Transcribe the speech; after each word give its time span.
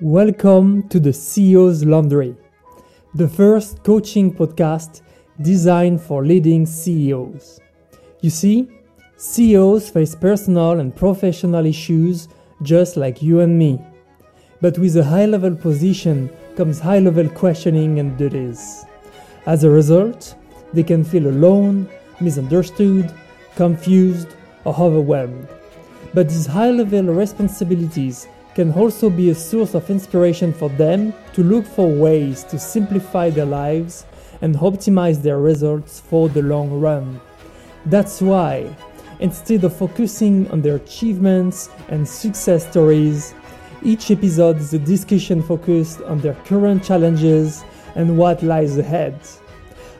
Welcome 0.00 0.88
to 0.90 1.00
the 1.00 1.10
CEO's 1.10 1.84
Laundry, 1.84 2.36
the 3.16 3.26
first 3.26 3.82
coaching 3.82 4.32
podcast 4.32 5.02
designed 5.42 6.00
for 6.00 6.24
leading 6.24 6.66
CEOs. 6.66 7.58
You 8.20 8.30
see, 8.30 8.68
CEOs 9.16 9.90
face 9.90 10.14
personal 10.14 10.78
and 10.78 10.94
professional 10.94 11.66
issues 11.66 12.28
just 12.62 12.96
like 12.96 13.22
you 13.22 13.40
and 13.40 13.58
me. 13.58 13.80
But 14.60 14.78
with 14.78 14.96
a 14.96 15.02
high 15.02 15.26
level 15.26 15.56
position 15.56 16.30
comes 16.56 16.78
high 16.78 17.00
level 17.00 17.28
questioning 17.28 17.98
and 17.98 18.16
duties. 18.16 18.86
As 19.46 19.64
a 19.64 19.70
result, 19.70 20.36
they 20.72 20.84
can 20.84 21.02
feel 21.02 21.26
alone, 21.26 21.88
misunderstood, 22.20 23.12
confused, 23.56 24.28
or 24.64 24.76
overwhelmed. 24.78 25.48
But 26.14 26.28
these 26.28 26.46
high 26.46 26.70
level 26.70 27.02
responsibilities 27.02 28.28
can 28.58 28.72
also 28.72 29.08
be 29.08 29.30
a 29.30 29.34
source 29.36 29.72
of 29.76 29.88
inspiration 29.88 30.52
for 30.52 30.68
them 30.70 31.14
to 31.32 31.44
look 31.44 31.64
for 31.64 31.88
ways 31.88 32.42
to 32.42 32.58
simplify 32.58 33.30
their 33.30 33.44
lives 33.44 34.04
and 34.42 34.56
optimize 34.56 35.22
their 35.22 35.38
results 35.38 36.00
for 36.00 36.28
the 36.28 36.42
long 36.42 36.68
run. 36.80 37.20
That's 37.86 38.20
why, 38.20 38.74
instead 39.20 39.62
of 39.62 39.76
focusing 39.76 40.50
on 40.50 40.60
their 40.60 40.74
achievements 40.74 41.70
and 41.86 42.08
success 42.08 42.68
stories, 42.68 43.32
each 43.84 44.10
episode 44.10 44.56
is 44.56 44.74
a 44.74 44.80
discussion 44.80 45.40
focused 45.40 46.00
on 46.00 46.18
their 46.18 46.34
current 46.44 46.82
challenges 46.82 47.62
and 47.94 48.18
what 48.18 48.42
lies 48.42 48.76
ahead. 48.76 49.16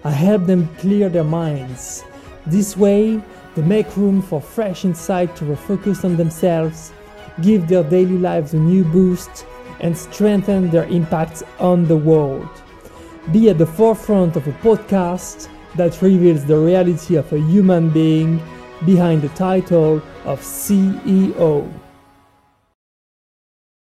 I 0.03 0.11
help 0.11 0.47
them 0.47 0.69
clear 0.79 1.09
their 1.09 1.23
minds. 1.23 2.03
This 2.45 2.77
way, 2.77 3.23
they 3.55 3.63
make 3.63 3.97
room 3.97 4.21
for 4.21 4.41
fresh 4.41 4.85
insight 4.85 5.37
to 5.37 5.45
refocus 5.45 6.05
on 6.05 6.17
themselves 6.17 6.93
give 7.43 7.69
their 7.69 7.85
daily 7.85 8.19
lives 8.19 8.55
a 8.55 8.59
new 8.59 8.85
boost, 8.85 9.47
and 9.81 9.97
strengthen 9.97 10.71
their 10.71 10.85
impact 10.85 11.43
on 11.59 11.85
the 11.85 11.97
world. 11.97 12.49
Be 13.33 13.51
at 13.51 13.59
the 13.59 13.67
forefront 13.67 14.37
of 14.37 14.47
a 14.49 14.53
podcast 14.53 15.49
that 15.77 16.01
reveals 16.03 16.45
the 16.45 16.59
reality 16.59 17.17
of 17.17 17.33
a 17.33 17.39
human 17.39 17.91
being 17.91 18.43
behind 18.85 19.23
the 19.23 19.29
title 19.31 20.03
of 20.25 20.41
CEO. 20.41 21.71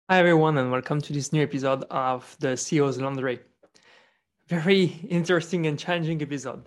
Hi, 0.10 0.20
everyone, 0.20 0.58
and 0.58 0.72
welcome 0.72 1.02
to 1.02 1.14
this 1.14 1.32
new 1.32 1.44
episode 1.44 1.84
of 1.90 2.36
the 2.40 2.50
CEO's 2.50 3.00
Laundry. 3.00 3.40
Very 4.48 4.86
interesting 5.08 5.68
and 5.68 5.78
challenging 5.78 6.22
episode. 6.22 6.66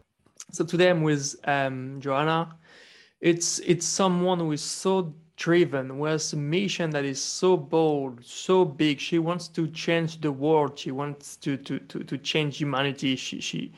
So 0.53 0.65
today 0.65 0.91
I'm 0.91 1.03
with 1.03 1.35
um, 1.45 2.01
Joanna. 2.01 2.57
It's 3.21 3.59
it's 3.61 3.87
someone 3.87 4.39
who 4.39 4.53
is 4.53 4.63
so 4.63 5.15
driven, 5.43 5.99
has 6.05 6.33
a 6.33 6.37
mission 6.37 6.91
that 6.91 7.05
is 7.05 7.21
so 7.21 7.57
bold, 7.57 8.25
so 8.25 8.65
big. 8.65 9.01
She 9.01 9.19
wants 9.19 9.49
to 9.49 9.67
change 9.67 10.21
the 10.21 10.31
world. 10.31 10.79
She 10.79 10.93
wants 10.93 11.37
to 11.39 11.57
to 11.57 11.81
to, 11.91 12.05
to 12.05 12.19
change 12.19 12.59
humanity. 12.59 13.17
She 13.17 13.41
she 13.41 13.73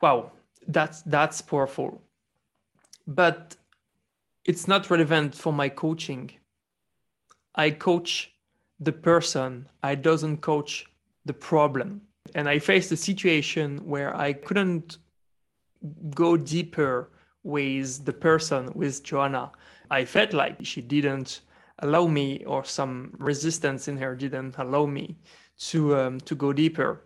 wow, 0.00 0.32
that's 0.68 1.02
that's 1.02 1.42
powerful. 1.42 2.00
But 3.06 3.56
it's 4.46 4.66
not 4.66 4.90
relevant 4.90 5.34
for 5.34 5.52
my 5.52 5.68
coaching. 5.68 6.30
I 7.54 7.70
coach 7.72 8.32
the 8.78 8.92
person. 8.92 9.68
I 9.82 9.96
doesn't 9.96 10.38
coach 10.38 10.86
the 11.26 11.34
problem. 11.34 12.00
And 12.34 12.48
I 12.48 12.58
faced 12.58 12.90
a 12.92 12.96
situation 12.96 13.68
where 13.84 14.16
I 14.16 14.32
couldn't 14.32 14.98
go 16.14 16.36
deeper 16.38 17.10
with 17.42 18.04
the 18.04 18.12
person, 18.12 18.70
with 18.74 19.02
Joanna. 19.02 19.50
I 19.90 20.04
felt 20.04 20.32
like 20.32 20.64
she 20.64 20.80
didn't 20.80 21.40
allow 21.80 22.06
me, 22.06 22.44
or 22.44 22.64
some 22.64 23.12
resistance 23.18 23.88
in 23.88 23.96
her 23.96 24.14
didn't 24.14 24.56
allow 24.58 24.86
me 24.86 25.16
to 25.58 25.96
um, 25.96 26.20
to 26.20 26.34
go 26.34 26.52
deeper. 26.52 27.02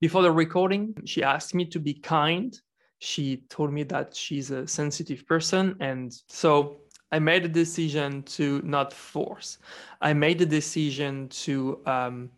Before 0.00 0.22
the 0.22 0.32
recording, 0.32 0.94
she 1.04 1.22
asked 1.22 1.54
me 1.54 1.64
to 1.66 1.78
be 1.78 1.94
kind. 1.94 2.58
She 3.00 3.44
told 3.48 3.72
me 3.72 3.82
that 3.84 4.14
she's 4.16 4.50
a 4.50 4.66
sensitive 4.66 5.26
person, 5.26 5.76
and 5.80 6.12
so 6.28 6.80
I 7.12 7.18
made 7.18 7.44
a 7.44 7.48
decision 7.48 8.22
to 8.24 8.62
not 8.64 8.92
force. 8.92 9.58
I 10.00 10.14
made 10.14 10.40
a 10.40 10.46
decision 10.46 11.28
to 11.44 11.80
um, 11.86 12.30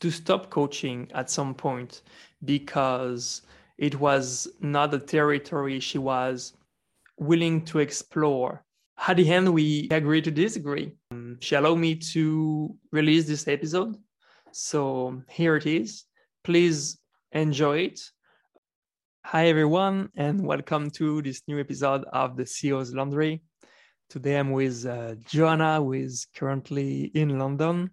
to 0.00 0.10
stop 0.10 0.50
coaching 0.50 1.10
at 1.14 1.28
some 1.30 1.54
point 1.54 2.02
because 2.44 3.42
it 3.76 4.00
was 4.00 4.48
not 4.60 4.94
a 4.94 4.98
territory 4.98 5.80
she 5.80 5.98
was 5.98 6.54
willing 7.18 7.62
to 7.66 7.78
explore 7.80 8.64
at 9.08 9.16
the 9.16 9.30
end, 9.30 9.52
we 9.52 9.88
agree 9.90 10.22
to 10.22 10.30
disagree. 10.30 10.92
Um, 11.10 11.38
she 11.40 11.54
allowed 11.54 11.78
me 11.78 11.96
to 12.12 12.76
release 12.92 13.26
this 13.26 13.48
episode. 13.48 13.96
So 14.52 15.22
here 15.28 15.56
it 15.56 15.66
is. 15.66 16.04
Please 16.44 16.98
enjoy 17.32 17.78
it. 17.78 18.00
Hi, 19.24 19.46
everyone, 19.48 20.10
and 20.16 20.46
welcome 20.46 20.90
to 20.90 21.22
this 21.22 21.42
new 21.46 21.60
episode 21.60 22.04
of 22.12 22.36
the 22.36 22.44
CEO's 22.44 22.94
Laundry. 22.94 23.42
Today 24.08 24.38
I'm 24.38 24.50
with 24.50 24.86
uh, 24.86 25.14
Joanna, 25.26 25.76
who 25.76 25.92
is 25.92 26.26
currently 26.34 27.04
in 27.14 27.38
London. 27.38 27.90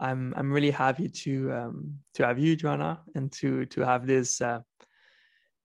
I'm 0.00 0.34
I'm 0.36 0.52
really 0.52 0.72
happy 0.72 1.08
to 1.08 1.52
um, 1.52 1.98
to 2.14 2.26
have 2.26 2.38
you, 2.38 2.56
Joanna, 2.56 3.00
and 3.14 3.30
to 3.32 3.66
to 3.66 3.82
have 3.82 4.06
this 4.06 4.40
uh, 4.40 4.60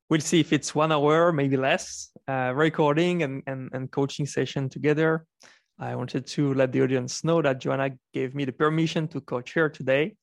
we'll 0.09 0.21
see 0.21 0.39
if 0.39 0.53
it's 0.53 0.73
one 0.73 0.91
hour, 0.91 1.31
maybe 1.31 1.57
less, 1.57 2.09
uh, 2.27 2.53
recording 2.55 3.23
and, 3.23 3.43
and, 3.47 3.69
and 3.73 3.91
coaching 3.91 4.25
session 4.25 4.69
together. 4.69 5.25
I 5.79 5.95
wanted 5.95 6.25
to 6.27 6.53
let 6.53 6.71
the 6.71 6.81
audience 6.81 7.23
know 7.23 7.41
that 7.41 7.59
Joanna 7.59 7.91
gave 8.13 8.33
me 8.33 8.45
the 8.45 8.51
permission 8.51 9.07
to 9.09 9.21
coach 9.21 9.53
her 9.53 9.69
today 9.69 10.15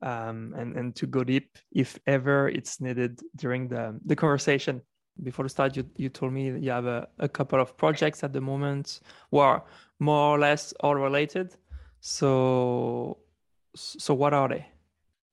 um, 0.00 0.54
and, 0.56 0.76
and 0.76 0.96
to 0.96 1.06
go 1.06 1.22
deep 1.22 1.58
if 1.70 1.98
ever 2.06 2.48
it's 2.48 2.80
needed 2.80 3.20
during 3.36 3.68
the, 3.68 3.98
the 4.06 4.16
conversation. 4.16 4.80
Before 5.22 5.44
the 5.44 5.50
start, 5.50 5.76
you, 5.76 5.84
you 5.96 6.08
told 6.08 6.32
me 6.32 6.58
you 6.58 6.70
have 6.70 6.86
a, 6.86 7.08
a 7.18 7.28
couple 7.28 7.60
of 7.60 7.76
projects 7.76 8.24
at 8.24 8.32
the 8.32 8.40
moment 8.40 9.00
were 9.30 9.62
more 10.00 10.34
or 10.34 10.38
less 10.38 10.72
all 10.80 10.94
related. 10.94 11.54
So, 12.00 13.18
so 13.76 14.14
what 14.14 14.32
are 14.32 14.48
they? 14.48 14.66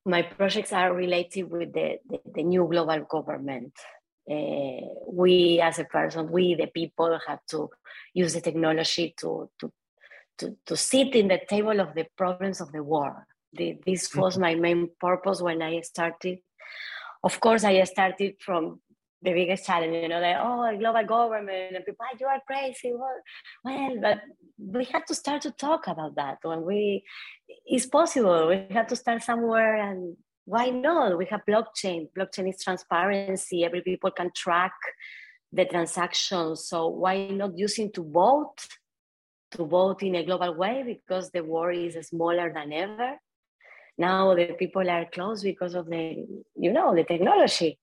My 0.05 0.23
projects 0.23 0.73
are 0.73 0.93
related 0.93 1.49
with 1.49 1.71
the, 1.71 1.99
the, 2.09 2.19
the 2.35 2.43
new 2.43 2.67
global 2.69 2.99
government 3.09 3.73
uh, 4.29 4.85
we 5.07 5.59
as 5.59 5.79
a 5.79 5.85
person, 5.85 6.31
we 6.31 6.55
the 6.55 6.67
people 6.67 7.19
have 7.27 7.39
to 7.49 7.69
use 8.13 8.33
the 8.33 8.41
technology 8.41 9.13
to, 9.17 9.49
to, 9.59 9.71
to, 10.37 10.55
to 10.65 10.77
sit 10.77 11.15
in 11.15 11.27
the 11.27 11.39
table 11.49 11.79
of 11.79 11.95
the 11.95 12.05
problems 12.15 12.61
of 12.61 12.71
the 12.71 12.83
world. 12.83 13.23
The, 13.53 13.77
this 13.85 14.13
was 14.15 14.33
mm-hmm. 14.33 14.41
my 14.41 14.55
main 14.55 14.89
purpose 14.99 15.41
when 15.41 15.61
I 15.61 15.81
started. 15.81 16.39
Of 17.23 17.39
course, 17.39 17.63
I 17.63 17.83
started 17.83 18.35
from 18.39 18.79
the 19.21 19.33
biggest 19.33 19.65
challenge, 19.65 19.93
you 19.93 20.07
know, 20.07 20.21
like, 20.21 20.37
oh, 20.39 20.63
a 20.63 20.77
global 20.77 21.03
government, 21.03 21.75
and 21.75 21.85
people, 21.85 22.05
you 22.19 22.27
are 22.27 22.41
crazy. 22.47 22.93
Well, 22.93 23.21
well, 23.65 23.97
but 24.01 24.21
we 24.57 24.85
had 24.85 25.05
to 25.07 25.15
start 25.15 25.41
to 25.41 25.51
talk 25.51 25.87
about 25.87 26.15
that 26.15 26.37
when 26.43 26.63
we, 26.63 27.03
it's 27.65 27.85
possible. 27.85 28.47
We 28.47 28.67
have 28.69 28.87
to 28.87 28.95
start 28.95 29.23
somewhere 29.23 29.75
and 29.75 30.15
why 30.49 30.71
not? 30.71 31.15
We 31.15 31.25
have 31.27 31.41
blockchain. 31.47 32.07
Blockchain 32.17 32.49
is 32.49 32.63
transparency. 32.63 33.63
Every 33.63 33.81
people 33.81 34.09
can 34.09 34.31
track 34.35 34.73
the 35.53 35.65
transactions. 35.65 36.67
So 36.67 36.87
why 36.87 37.27
not 37.27 37.55
using 37.55 37.91
to 37.91 38.03
vote, 38.03 38.57
to 39.51 39.65
vote 39.65 40.01
in 40.01 40.15
a 40.15 40.25
global 40.25 40.55
way 40.55 40.83
because 40.83 41.29
the 41.29 41.43
world 41.43 41.77
is 41.77 42.07
smaller 42.07 42.51
than 42.51 42.73
ever. 42.73 43.11
Now 43.99 44.33
the 44.33 44.55
people 44.57 44.89
are 44.89 45.05
close 45.13 45.43
because 45.43 45.75
of 45.75 45.85
the, 45.87 46.25
you 46.55 46.73
know, 46.73 46.95
the 46.95 47.03
technology. 47.03 47.77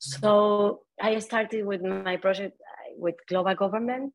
So 0.00 0.80
I 1.00 1.20
started 1.20 1.64
with 1.64 1.82
my 1.82 2.16
project 2.16 2.56
with 2.96 3.14
global 3.28 3.54
government 3.54 4.12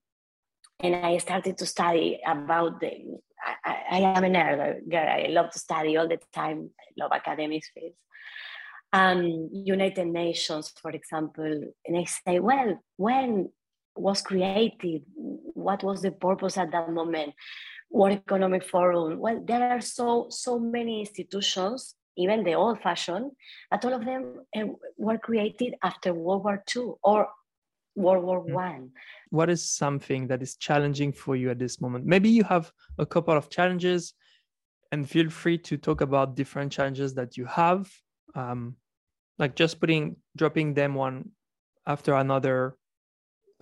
and 0.81 0.93
I 0.93 1.19
started 1.19 1.57
to 1.59 1.65
study 1.65 2.19
about 2.27 2.81
the 2.81 2.91
I, 3.63 3.83
I, 3.91 3.99
am 3.99 4.23
a 4.23 4.29
nerd. 4.29 4.93
I 4.93 5.27
love 5.29 5.51
to 5.51 5.59
study 5.59 5.97
all 5.97 6.07
the 6.07 6.19
time. 6.33 6.69
I 6.79 7.03
love 7.03 7.11
academic 7.13 7.63
fields. 7.73 7.95
Um, 8.93 9.49
United 9.51 10.07
Nations, 10.07 10.73
for 10.81 10.91
example, 10.91 11.61
and 11.85 11.97
I 11.97 12.05
say, 12.05 12.39
well, 12.39 12.81
when 12.95 13.49
was 13.95 14.21
created? 14.21 15.03
What 15.15 15.83
was 15.83 16.01
the 16.01 16.11
purpose 16.11 16.57
at 16.57 16.71
that 16.71 16.91
moment? 16.91 17.33
World 17.89 18.17
Economic 18.17 18.63
Forum. 18.63 19.19
Well, 19.19 19.41
there 19.45 19.69
are 19.69 19.81
so 19.81 20.27
so 20.29 20.59
many 20.59 21.01
institutions, 21.01 21.95
even 22.17 22.43
the 22.43 22.53
old-fashioned, 22.53 23.31
but 23.71 23.85
all 23.85 23.93
of 23.93 24.05
them 24.05 24.45
uh, 24.55 24.65
were 24.97 25.17
created 25.17 25.75
after 25.83 26.13
World 26.13 26.43
War 26.43 26.63
II 26.75 26.91
or 27.03 27.29
World 27.97 28.23
War 28.23 28.45
mm. 28.45 28.53
One. 28.53 28.91
What 29.29 29.49
is 29.49 29.63
something 29.63 30.27
that 30.27 30.41
is 30.41 30.55
challenging 30.55 31.11
for 31.11 31.35
you 31.35 31.49
at 31.49 31.59
this 31.59 31.81
moment? 31.81 32.05
Maybe 32.05 32.29
you 32.29 32.43
have 32.43 32.71
a 32.97 33.05
couple 33.05 33.35
of 33.35 33.49
challenges, 33.49 34.13
and 34.91 35.09
feel 35.09 35.29
free 35.29 35.57
to 35.57 35.77
talk 35.77 36.01
about 36.01 36.35
different 36.35 36.71
challenges 36.71 37.13
that 37.15 37.35
you 37.37 37.45
have. 37.45 37.91
Um, 38.35 38.75
like 39.39 39.55
just 39.55 39.79
putting 39.79 40.15
dropping 40.35 40.73
them 40.73 40.93
one 40.93 41.31
after 41.85 42.13
another 42.13 42.77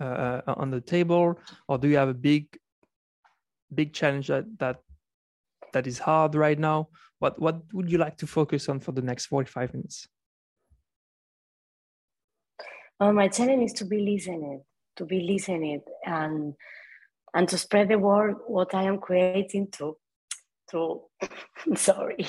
uh, 0.00 0.40
uh 0.46 0.54
on 0.56 0.70
the 0.70 0.80
table, 0.80 1.38
or 1.68 1.78
do 1.78 1.88
you 1.88 1.96
have 1.96 2.08
a 2.08 2.14
big, 2.14 2.58
big 3.74 3.92
challenge 3.92 4.28
that 4.28 4.44
that 4.58 4.76
that 5.72 5.86
is 5.86 5.98
hard 5.98 6.34
right 6.34 6.58
now 6.58 6.88
what 7.18 7.38
what 7.40 7.60
would 7.72 7.90
you 7.90 7.98
like 7.98 8.16
to 8.16 8.26
focus 8.26 8.68
on 8.68 8.80
for 8.80 8.92
the 8.92 9.02
next 9.02 9.26
45 9.26 9.74
minutes 9.74 10.08
my 13.00 13.28
challenge 13.28 13.70
is 13.70 13.72
to 13.72 13.84
be 13.84 14.00
listening 14.00 14.62
to 14.96 15.04
be 15.04 15.20
listening 15.20 15.80
and 16.04 16.54
and 17.34 17.48
to 17.48 17.58
spread 17.58 17.88
the 17.88 17.98
word 17.98 18.36
what 18.46 18.74
i 18.74 18.82
am 18.82 18.98
creating 18.98 19.68
to 19.70 19.96
to 20.70 21.02
sorry 21.74 22.26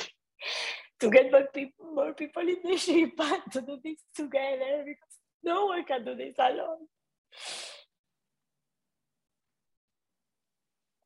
to 0.99 1.09
get 1.09 1.31
more 1.31 1.47
people 1.53 1.85
more 1.93 2.13
people 2.13 2.41
in 2.41 2.57
the 2.63 2.77
ship 2.77 3.11
and 3.19 3.51
to 3.51 3.61
do 3.61 3.79
this 3.83 3.99
together 4.15 4.83
because 4.85 5.17
no 5.43 5.67
one 5.67 5.83
can 5.85 6.03
do 6.03 6.15
this 6.15 6.35
alone. 6.39 6.87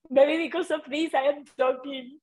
Maybe 0.10 0.38
because 0.44 0.72
of 0.72 0.82
this 0.90 1.14
i 1.14 1.22
am 1.22 1.46
talking 1.58 2.20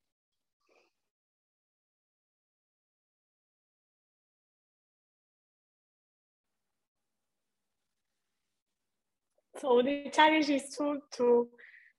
So 9.60 9.82
the 9.82 10.10
challenge 10.12 10.48
is 10.50 10.68
to 10.76 11.00
to 11.16 11.48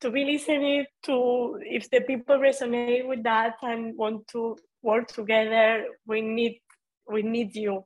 to 0.02 0.12
be 0.12 0.24
listening 0.24 0.86
to 1.04 1.60
if 1.62 1.90
the 1.90 2.02
people 2.02 2.38
resonate 2.38 3.06
with 3.08 3.24
that 3.24 3.56
and 3.62 3.98
want 3.98 4.28
to 4.30 4.58
work 4.82 5.08
together. 5.08 5.86
We 6.08 6.22
need 6.22 6.62
we 7.08 7.22
need 7.22 7.56
you. 7.56 7.86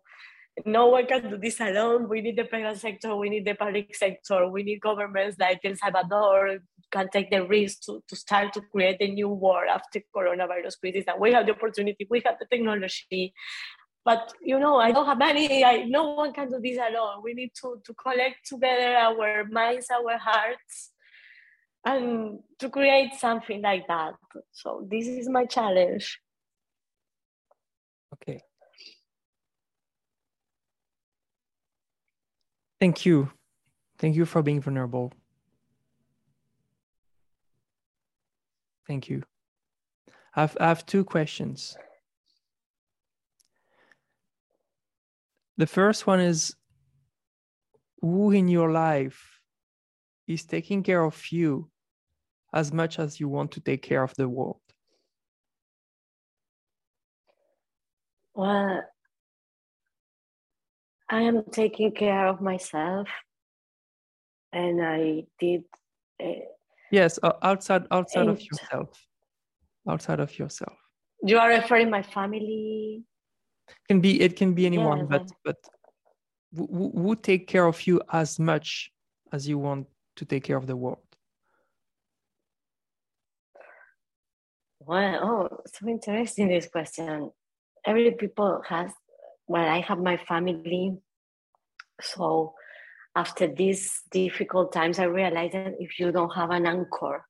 No 0.66 0.90
one 0.90 1.08
can 1.08 1.32
do 1.32 1.38
this 1.38 1.60
alone. 1.60 2.08
We 2.08 2.22
need 2.22 2.38
the 2.38 2.44
private 2.44 2.78
sector. 2.78 3.16
We 3.16 3.30
need 3.30 3.46
the 3.46 3.56
public 3.56 3.96
sector. 3.96 4.48
We 4.48 4.62
need 4.62 4.82
governments 4.82 5.38
like 5.40 5.62
El 5.64 5.76
Salvador 5.76 6.60
can 6.92 7.10
take 7.10 7.32
the 7.32 7.44
risk 7.44 7.82
to, 7.86 8.04
to 8.08 8.16
start 8.16 8.54
to 8.54 8.62
create 8.62 8.98
a 9.00 9.08
new 9.08 9.30
world 9.30 9.68
after 9.74 10.00
coronavirus 10.16 10.80
crisis. 10.80 11.06
And 11.08 11.20
we 11.20 11.34
have 11.34 11.48
the 11.48 11.54
opportunity. 11.54 12.06
We 12.08 12.22
have 12.24 12.36
the 12.40 12.46
technology 12.46 13.34
but 14.06 14.34
you 14.42 14.60
know 14.60 14.78
i 14.78 14.92
don't 14.92 15.06
have 15.06 15.18
money. 15.18 15.64
I, 15.64 15.84
no 15.86 16.14
one 16.14 16.34
can 16.34 16.50
do 16.50 16.60
this 16.62 16.78
alone 16.78 17.22
we 17.24 17.34
need 17.34 17.52
to 17.62 17.82
to 17.86 17.94
collect 17.94 18.46
together 18.46 18.96
our 18.96 19.46
minds 19.46 19.88
our 19.90 20.18
hearts 20.18 20.94
and 21.86 22.40
to 22.60 22.70
create 22.70 23.14
something 23.14 23.62
like 23.62 23.88
that. 23.88 24.16
So 24.52 24.88
this 24.90 25.08
is 25.08 25.28
my 25.30 25.46
challenge. 25.46 26.20
Okay. 28.14 28.42
Thank 32.80 33.06
you. 33.06 33.32
Thank 33.98 34.16
you 34.16 34.26
for 34.26 34.42
being 34.42 34.62
vulnerable. 34.62 35.12
Thank 38.88 39.10
you. 39.10 39.24
I've 40.36 40.58
i 40.60 40.68
have 40.68 40.86
two 40.86 41.04
questions 41.04 41.78
The 45.58 45.68
first 45.68 46.08
one 46.08 46.20
is 46.20 46.56
who 48.02 48.32
in 48.32 48.48
your 48.48 48.72
life 48.72 49.40
is 50.28 50.46
taking 50.46 50.84
care 50.84 51.04
of 51.04 51.32
you 51.32 51.70
as 52.54 52.72
much 52.72 53.00
as 53.00 53.20
you 53.20 53.28
want 53.28 53.52
to 53.52 53.60
take 53.60 53.82
care 53.82 54.04
of 54.04 54.14
the 54.16 54.30
world? 54.30 54.62
Well, 58.36 58.84
I 61.10 61.22
am 61.22 61.44
taking 61.52 61.92
care 61.92 62.28
of 62.28 62.42
myself, 62.42 63.08
and 64.52 64.82
I 64.84 65.26
did. 65.40 65.64
Uh, 66.24 66.46
yes, 66.92 67.20
outside 67.44 67.86
outside 67.92 68.28
of 68.28 68.42
yourself, 68.42 68.90
outside 69.88 70.20
of 70.20 70.38
yourself. 70.40 70.78
You 71.24 71.38
are 71.38 71.50
referring 71.50 71.92
my 71.92 72.02
family 72.02 73.04
can 73.88 74.02
be 74.02 74.22
it 74.22 74.36
can 74.36 74.54
be 74.54 74.66
anyone 74.66 75.00
yeah, 75.00 75.06
but 75.10 75.32
but 75.44 75.58
who 76.56 77.16
take 77.16 77.48
care 77.48 77.66
of 77.66 77.86
you 77.88 78.02
as 78.12 78.40
much 78.40 78.92
as 79.32 79.48
you 79.48 79.58
want 79.58 79.88
to 80.16 80.26
take 80.26 80.44
care 80.44 80.58
of 80.58 80.68
the 80.68 80.76
world? 80.76 81.00
Well 84.80 85.20
oh 85.24 85.62
so 85.66 85.88
interesting 85.88 86.50
this 86.50 86.68
question. 86.68 87.32
Every 87.86 88.12
people 88.12 88.62
has 88.68 88.92
well 89.48 89.68
i 89.68 89.80
have 89.82 90.00
my 90.00 90.18
family. 90.18 90.98
So 92.02 92.54
after 93.16 93.48
these 93.48 94.02
difficult 94.12 94.74
times 94.74 94.98
i 95.00 95.04
realized 95.04 95.54
that 95.54 95.74
if 95.80 96.00
you 96.00 96.12
don't 96.12 96.34
have 96.34 96.50
an 96.50 96.66
anchor 96.66 97.26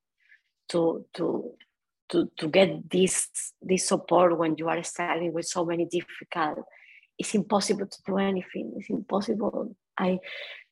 to 0.69 1.05
to 1.13 1.51
to, 2.13 2.31
to 2.37 2.47
get 2.47 2.89
this 2.89 3.51
this 3.61 3.87
support 3.87 4.37
when 4.37 4.55
you 4.57 4.69
are 4.69 4.81
struggling 4.83 5.33
with 5.33 5.45
so 5.45 5.65
many 5.65 5.85
difficult 5.85 6.65
it's 7.17 7.35
impossible 7.35 7.87
to 7.87 7.97
do 8.05 8.17
anything. 8.17 8.73
It's 8.77 8.89
impossible. 8.89 9.75
I 9.97 10.19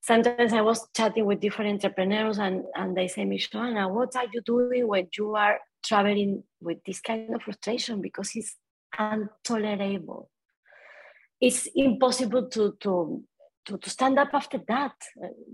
sometimes 0.03 0.51
i 0.51 0.61
was 0.61 0.87
chatting 0.95 1.25
with 1.25 1.39
different 1.39 1.71
entrepreneurs 1.71 2.39
and 2.39 2.63
and 2.75 2.97
they 2.97 3.07
say 3.07 3.25
Joanna, 3.37 3.87
what 3.87 4.15
are 4.15 4.25
you 4.33 4.41
doing 4.41 4.87
when 4.87 5.07
you 5.17 5.35
are 5.35 5.59
traveling 5.83 6.43
with 6.59 6.83
this 6.85 6.99
kind 7.01 7.35
of 7.35 7.43
frustration? 7.43 8.01
Because 8.01 8.31
it's 8.35 8.55
intolerable. 8.97 10.29
It's 11.39 11.67
impossible 11.75 12.49
to 12.49 12.75
to 12.79 13.23
to, 13.65 13.77
to 13.77 13.89
stand 13.89 14.17
up 14.17 14.29
after 14.33 14.59
that. 14.67 14.95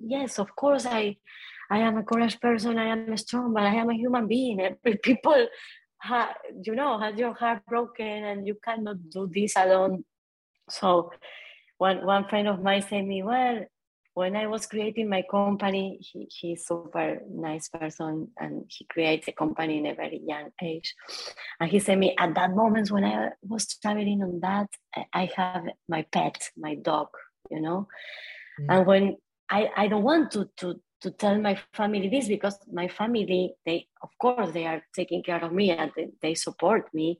Yes 0.01 0.39
of 0.39 0.55
course 0.55 0.85
i 0.85 1.17
I 1.69 1.79
am 1.79 1.97
a 1.97 2.03
courage 2.03 2.39
person, 2.39 2.77
I 2.77 2.87
am 2.87 3.15
strong, 3.17 3.53
but 3.53 3.63
I 3.63 3.75
am 3.75 3.89
a 3.89 3.93
human 3.93 4.27
being. 4.27 4.59
Every 4.61 4.97
people, 5.03 5.47
ha, 6.01 6.33
you 6.61 6.75
know, 6.75 6.99
have 6.99 7.17
your 7.19 7.33
heart 7.33 7.65
broken 7.67 8.05
and 8.05 8.47
you 8.47 8.57
cannot 8.63 9.09
do 9.09 9.29
this 9.33 9.55
alone. 9.55 10.05
So 10.69 11.11
one, 11.77 12.05
one 12.05 12.27
friend 12.27 12.47
of 12.47 12.61
mine 12.61 12.83
said 12.87 13.05
me, 13.05 13.23
well, 13.23 13.65
when 14.17 14.35
I 14.35 14.47
was 14.47 14.65
creating 14.65 15.09
my 15.09 15.23
company, 15.29 15.99
he, 16.01 16.27
he's 16.31 16.65
super 16.65 17.21
nice 17.29 17.69
person 17.69 18.29
and 18.39 18.63
he 18.67 18.83
creates 18.85 19.27
a 19.27 19.31
company 19.31 19.77
in 19.77 19.85
a 19.85 19.93
very 19.93 20.19
young 20.25 20.49
age. 20.59 20.95
And 21.59 21.69
he 21.69 21.77
said 21.77 21.99
me, 21.99 22.15
at 22.17 22.33
that 22.33 22.55
moment 22.55 22.89
when 22.89 23.05
I 23.05 23.29
was 23.43 23.67
traveling 23.79 24.23
on 24.23 24.39
that, 24.39 24.69
I 25.13 25.29
have 25.35 25.65
my 25.87 26.03
pet, 26.11 26.49
my 26.57 26.73
dog, 26.73 27.09
you 27.51 27.61
know? 27.61 27.87
Mm. 28.59 28.65
And 28.69 28.87
when 28.87 29.17
I, 29.51 29.69
I 29.77 29.87
don't 29.87 30.01
want 30.01 30.31
to, 30.31 30.49
to, 30.57 30.81
to 31.01 31.11
tell 31.11 31.37
my 31.39 31.59
family 31.73 32.09
this 32.09 32.27
because 32.27 32.57
my 32.71 32.87
family 32.87 33.53
they 33.65 33.87
of 34.01 34.09
course 34.19 34.51
they 34.51 34.65
are 34.65 34.81
taking 34.95 35.21
care 35.23 35.43
of 35.43 35.51
me 35.51 35.71
and 35.71 35.91
they, 35.95 36.07
they 36.21 36.33
support 36.33 36.91
me 36.93 37.19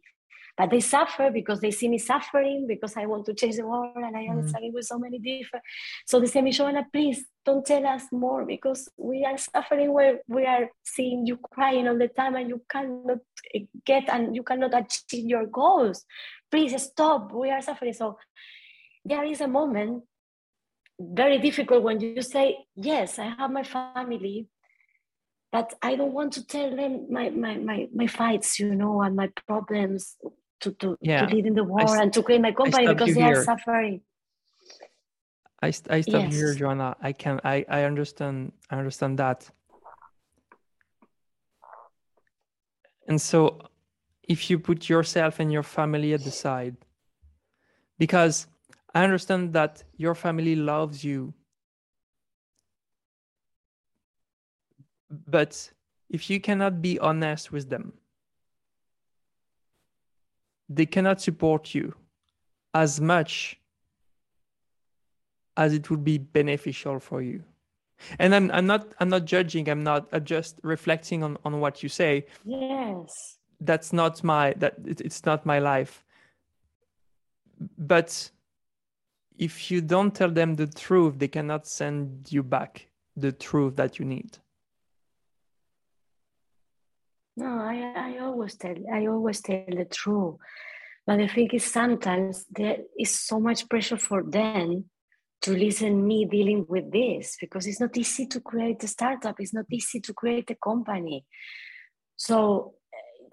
but 0.58 0.72
they 0.72 0.80
suffer 0.80 1.30
because 1.30 1.62
they 1.62 1.70
see 1.70 1.88
me 1.88 2.00
suffering 2.00 2.66
because 2.68 2.98
I 2.98 3.06
want 3.06 3.28
to 3.28 3.36
change 3.36 3.58
the 3.58 3.68
world 3.68 3.92
and 3.96 4.18
I 4.18 4.22
am 4.22 4.38
mm-hmm. 4.38 4.48
struggling 4.48 4.74
with 4.74 4.86
so 4.86 4.98
many 4.98 5.20
different. 5.20 5.64
So 6.08 6.20
they 6.20 6.26
say, 6.26 6.42
Michona, 6.42 6.84
please 6.92 7.24
don't 7.46 7.64
tell 7.64 7.86
us 7.86 8.06
more 8.12 8.44
because 8.44 8.90
we 8.98 9.24
are 9.24 9.38
suffering 9.38 9.94
where 9.94 10.20
we 10.28 10.48
are 10.48 10.68
seeing 10.84 11.28
you 11.28 11.38
crying 11.38 11.88
all 11.88 11.98
the 11.98 12.08
time 12.08 12.36
and 12.36 12.50
you 12.50 12.64
cannot 12.68 13.20
get 13.86 14.10
and 14.10 14.36
you 14.36 14.42
cannot 14.42 14.74
achieve 14.74 15.28
your 15.28 15.46
goals. 15.46 16.04
Please 16.50 16.82
stop. 16.82 17.32
We 17.32 17.52
are 17.52 17.62
suffering. 17.62 17.94
So 17.94 18.18
there 19.06 19.26
is 19.26 19.42
a 19.42 19.48
moment 19.48 20.06
very 21.00 21.38
difficult 21.40 21.84
when 21.84 22.00
you 22.00 22.22
say, 22.22 22.58
Yes, 22.76 23.20
I 23.20 23.26
have 23.38 23.52
my 23.52 23.64
family, 23.64 24.48
but 25.52 25.74
I 25.82 25.96
don't 25.96 26.14
want 26.14 26.34
to 26.34 26.46
tell 26.46 26.76
them 26.76 27.08
my, 27.12 27.30
my, 27.30 27.58
my, 27.58 27.88
my 27.94 28.08
fights, 28.08 28.60
you 28.60 28.74
know, 28.76 29.02
and 29.02 29.16
my 29.16 29.30
problems 29.48 30.18
to, 30.62 30.72
to, 30.74 30.98
yeah. 31.02 31.26
to 31.26 31.34
lead 31.36 31.46
in 31.46 31.54
the 31.54 31.64
war 31.64 31.88
st- 31.88 32.02
and 32.02 32.14
to 32.14 32.24
create 32.24 32.42
my 32.42 32.52
company 32.52 32.88
because 32.88 33.14
they 33.14 33.22
here. 33.22 33.40
are 33.40 33.44
suffering. 33.44 34.02
I, 35.62 35.68
I 35.68 36.02
stop 36.02 36.24
yes. 36.24 36.34
here, 36.34 36.54
Joanna. 36.54 36.96
I 37.02 37.14
can 37.14 37.40
I, 37.44 37.66
I 37.68 37.84
understand 37.84 38.52
I 38.70 38.78
understand 38.78 39.18
that. 39.18 39.50
And 43.08 43.20
so 43.20 43.60
if 44.24 44.50
you 44.50 44.60
put 44.60 44.90
yourself 44.90 45.40
and 45.40 45.52
your 45.52 45.64
family 45.64 46.14
at 46.14 46.24
the 46.24 46.32
side, 46.32 46.76
because 47.98 48.48
I 48.94 49.04
understand 49.04 49.54
that 49.54 49.84
your 49.98 50.16
family 50.16 50.56
loves 50.56 51.04
you. 51.04 51.34
But 55.10 55.72
if 56.10 56.30
you 56.30 56.40
cannot 56.40 56.82
be 56.82 57.00
honest 57.00 57.52
with 57.52 57.70
them, 57.70 57.94
they 60.70 60.86
cannot 60.86 61.22
support 61.22 61.74
you 61.74 61.94
as 62.74 63.00
much 63.00 63.60
as 65.56 65.74
it 65.74 65.90
would 65.90 66.04
be 66.04 66.18
beneficial 66.18 67.00
for 67.00 67.22
you. 67.22 67.44
And 68.20 68.36
I'm 68.36 68.52
I'm 68.52 68.68
not 68.68 68.94
I'm 69.00 69.10
not 69.10 69.26
judging, 69.26 69.68
I'm 69.70 69.84
not 69.84 70.08
I'm 70.12 70.24
just 70.24 70.60
reflecting 70.64 71.24
on, 71.24 71.38
on 71.44 71.60
what 71.60 71.82
you 71.82 71.90
say. 71.90 72.28
Yes. 72.46 73.40
That's 73.60 73.92
not 73.92 74.24
my 74.24 74.54
that 74.58 74.76
it's 74.86 75.26
not 75.26 75.46
my 75.46 75.60
life. 75.60 76.04
But 77.78 78.30
if 79.38 79.72
you 79.72 79.82
don't 79.82 80.14
tell 80.14 80.32
them 80.32 80.56
the 80.56 80.68
truth, 80.68 81.18
they 81.18 81.28
cannot 81.28 81.68
send 81.68 82.32
you 82.32 82.44
back 82.44 82.88
the 83.16 83.32
truth 83.32 83.76
that 83.76 84.00
you 84.00 84.06
need. 84.06 84.38
No, 87.36 87.60
I, 87.60 87.94
I 87.96 88.18
always 88.20 88.56
tell 88.56 88.76
I 88.92 89.06
always 89.06 89.42
tell 89.42 89.64
the 89.68 89.86
truth. 89.86 90.36
But 91.06 91.18
the 91.18 91.28
thing 91.28 91.50
is 91.54 91.64
sometimes 91.64 92.46
there 92.50 92.80
is 93.00 93.12
so 93.12 93.40
much 93.40 93.70
pressure 93.70 93.98
for 93.98 94.24
them 94.24 94.86
to 95.42 95.52
listen 95.52 96.06
me 96.06 96.26
dealing 96.26 96.66
with 96.68 96.92
this 96.92 97.38
because 97.40 97.68
it's 97.68 97.80
not 97.80 97.96
easy 97.96 98.26
to 98.26 98.42
create 98.42 98.84
a 98.84 98.88
startup, 98.88 99.36
it's 99.40 99.54
not 99.54 99.66
easy 99.72 100.00
to 100.02 100.14
create 100.14 100.50
a 100.50 100.56
company. 100.56 101.26
So 102.16 102.74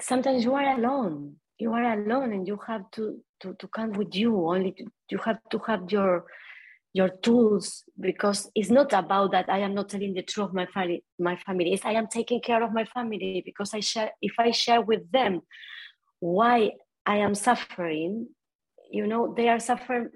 sometimes 0.00 0.44
you 0.44 0.54
are 0.54 0.78
alone. 0.78 1.36
You 1.58 1.72
are 1.72 1.92
alone 1.92 2.32
and 2.32 2.46
you 2.46 2.58
have 2.66 2.90
to 2.92 3.20
to, 3.40 3.54
to 3.54 3.68
come 3.68 3.92
with 3.92 4.14
you 4.14 4.48
only. 4.48 4.72
To, 4.72 4.84
you 5.10 5.18
have 5.18 5.38
to 5.50 5.58
have 5.66 5.90
your 5.90 6.26
your 6.94 7.08
tools 7.08 7.82
because 7.98 8.48
it's 8.54 8.70
not 8.70 8.92
about 8.92 9.32
that 9.32 9.48
i 9.48 9.58
am 9.58 9.74
not 9.74 9.88
telling 9.88 10.14
the 10.14 10.22
truth 10.22 10.48
of 10.48 10.54
my 10.54 10.64
family 10.66 11.04
my 11.18 11.36
family. 11.36 11.72
Is 11.72 11.80
i 11.84 11.90
am 11.90 12.06
taking 12.06 12.40
care 12.40 12.62
of 12.62 12.72
my 12.72 12.84
family 12.84 13.42
because 13.44 13.74
i 13.74 13.80
share 13.80 14.12
if 14.22 14.34
i 14.38 14.52
share 14.52 14.80
with 14.80 15.10
them 15.10 15.42
why 16.20 16.70
i 17.04 17.16
am 17.16 17.34
suffering 17.34 18.28
you 18.90 19.06
know 19.08 19.34
they 19.36 19.48
are 19.48 19.58
suffering 19.60 20.08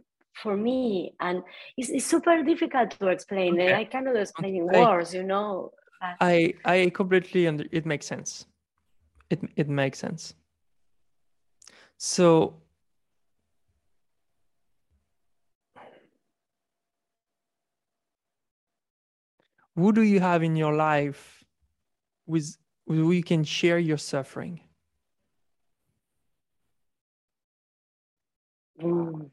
for 0.43 0.57
me. 0.57 1.15
And 1.19 1.43
it's, 1.77 1.89
it's 1.89 2.07
super 2.07 2.45
difficult 2.45 2.93
to 2.93 3.09
explain 3.09 3.55
okay. 3.55 3.75
i 3.75 3.85
cannot 3.85 4.17
explain 4.17 4.55
in 4.55 4.67
words 4.67 5.13
you 5.13 5.25
know 5.25 5.73
i 6.21 6.55
i 6.65 6.91
completely 6.95 7.49
under 7.49 7.67
it 7.73 7.85
makes 7.85 8.07
sense. 8.07 8.47
It 9.31 9.41
it 9.57 9.69
makes 9.69 9.99
sense 9.99 10.35
so 11.99 12.55
who 19.75 19.93
do 19.93 20.03
you 20.03 20.21
have 20.21 20.45
in 20.45 20.55
your 20.55 20.75
life 20.75 21.45
with 22.27 22.57
who 22.87 23.11
you 23.11 23.23
can 23.23 23.43
share 23.43 23.79
your 23.79 23.99
suffering 23.99 24.61
mm. 28.81 29.31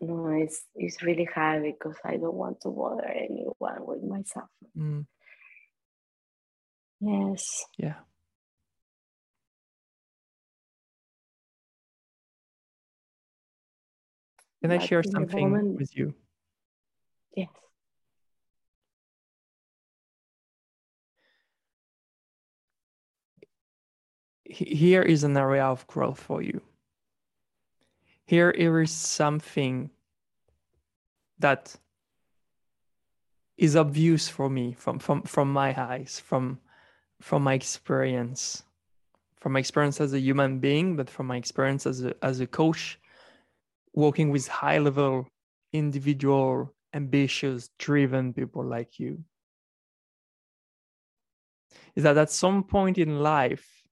no 0.00 0.26
it's 0.28 0.64
it's 0.74 1.02
really 1.02 1.28
hard 1.34 1.62
because 1.62 1.96
i 2.06 2.16
don't 2.16 2.34
want 2.34 2.58
to 2.60 2.70
bother 2.70 3.06
anyone 3.06 3.86
with 3.86 4.02
my 4.02 4.22
suffering 4.24 4.72
mm. 4.76 5.06
yes 7.00 7.66
yeah 7.76 8.00
can 14.62 14.70
i 14.70 14.78
share 14.78 15.02
something 15.02 15.74
with 15.76 15.96
you? 15.96 16.14
Yes. 17.36 17.48
Here 24.44 25.02
is 25.02 25.24
an 25.24 25.36
area 25.36 25.64
of 25.64 25.86
growth 25.88 26.20
for 26.20 26.42
you. 26.42 26.60
Here 28.24 28.50
is 28.50 28.92
something 28.92 29.90
that 31.40 31.76
is 33.56 33.74
obvious 33.74 34.28
for 34.28 34.48
me 34.48 34.74
from 34.78 35.00
from 35.00 35.22
from 35.22 35.52
my 35.52 35.74
eyes, 35.80 36.22
from 36.24 36.60
from 37.20 37.42
my 37.42 37.54
experience, 37.54 38.62
from 39.40 39.52
my 39.52 39.58
experience 39.58 40.00
as 40.00 40.12
a 40.12 40.20
human 40.20 40.60
being, 40.60 40.94
but 40.94 41.10
from 41.10 41.26
my 41.26 41.36
experience 41.36 41.84
as 41.84 42.04
a 42.04 42.14
as 42.24 42.38
a 42.38 42.46
coach, 42.46 43.00
working 43.94 44.30
with 44.30 44.48
high 44.48 44.78
level 44.78 45.26
individual, 45.72 46.74
ambitious, 46.94 47.70
driven 47.78 48.32
people 48.32 48.64
like 48.64 48.98
you. 48.98 49.24
Is 51.96 52.04
that 52.04 52.18
at 52.18 52.30
some 52.30 52.64
point 52.64 52.98
in 52.98 53.20
life 53.20 53.82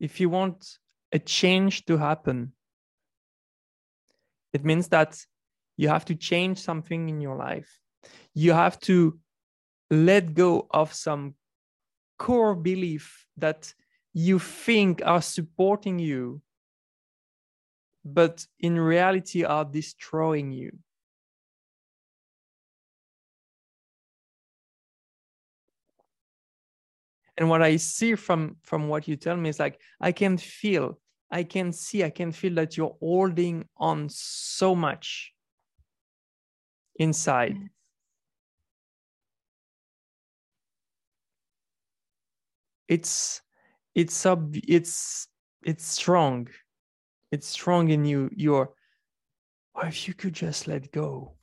if 0.00 0.18
you 0.18 0.30
want 0.30 0.78
a 1.12 1.18
change 1.18 1.84
to 1.84 1.98
happen, 1.98 2.52
it 4.52 4.64
means 4.64 4.88
that 4.88 5.18
you 5.76 5.88
have 5.88 6.04
to 6.06 6.14
change 6.14 6.58
something 6.58 7.08
in 7.08 7.20
your 7.20 7.36
life. 7.36 7.78
You 8.34 8.52
have 8.52 8.80
to 8.80 9.18
let 9.90 10.34
go 10.34 10.66
of 10.70 10.92
some 10.92 11.34
core 12.18 12.54
belief 12.54 13.26
that 13.36 13.72
you 14.12 14.38
think 14.38 15.02
are 15.04 15.22
supporting 15.22 15.98
you, 15.98 16.40
but 18.04 18.46
in 18.60 18.78
reality 18.78 19.44
are 19.44 19.64
destroying 19.64 20.52
you. 20.52 20.70
and 27.36 27.48
what 27.48 27.62
i 27.62 27.76
see 27.76 28.16
from 28.16 28.56
from 28.60 28.88
what 28.88 29.06
you 29.06 29.14
tell 29.16 29.36
me 29.36 29.48
is 29.48 29.60
like 29.60 29.80
i 30.00 30.10
can 30.12 30.36
feel 30.36 30.98
i 31.30 31.44
can 31.44 31.72
see 31.72 32.02
i 32.04 32.10
can 32.10 32.32
feel 32.32 32.52
that 32.54 32.76
you're 32.76 32.96
holding 33.00 33.64
on 33.78 34.08
so 34.10 34.74
much 34.74 35.32
inside. 37.00 37.56
It's 42.88 43.40
it's 43.94 44.26
up 44.26 44.40
it's 44.54 45.26
it's 45.64 45.84
strong 45.84 46.48
it's 47.30 47.46
strong 47.46 47.90
in 47.90 48.04
you 48.04 48.30
you're 48.34 48.72
or 49.74 49.86
if 49.86 50.08
you 50.08 50.14
could 50.14 50.34
just 50.34 50.66
let 50.66 50.90
go? 50.92 51.34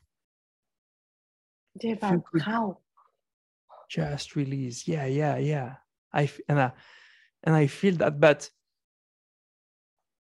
How 2.41 2.79
just 3.89 4.36
release. 4.36 4.88
Yeah 4.88 5.06
yeah 5.06 5.38
yeah. 5.38 5.75
I 6.13 6.29
and 6.48 6.60
I, 6.60 6.72
and 7.44 7.56
I 7.56 7.67
feel 7.67 7.96
that, 7.98 8.20
but 8.20 8.50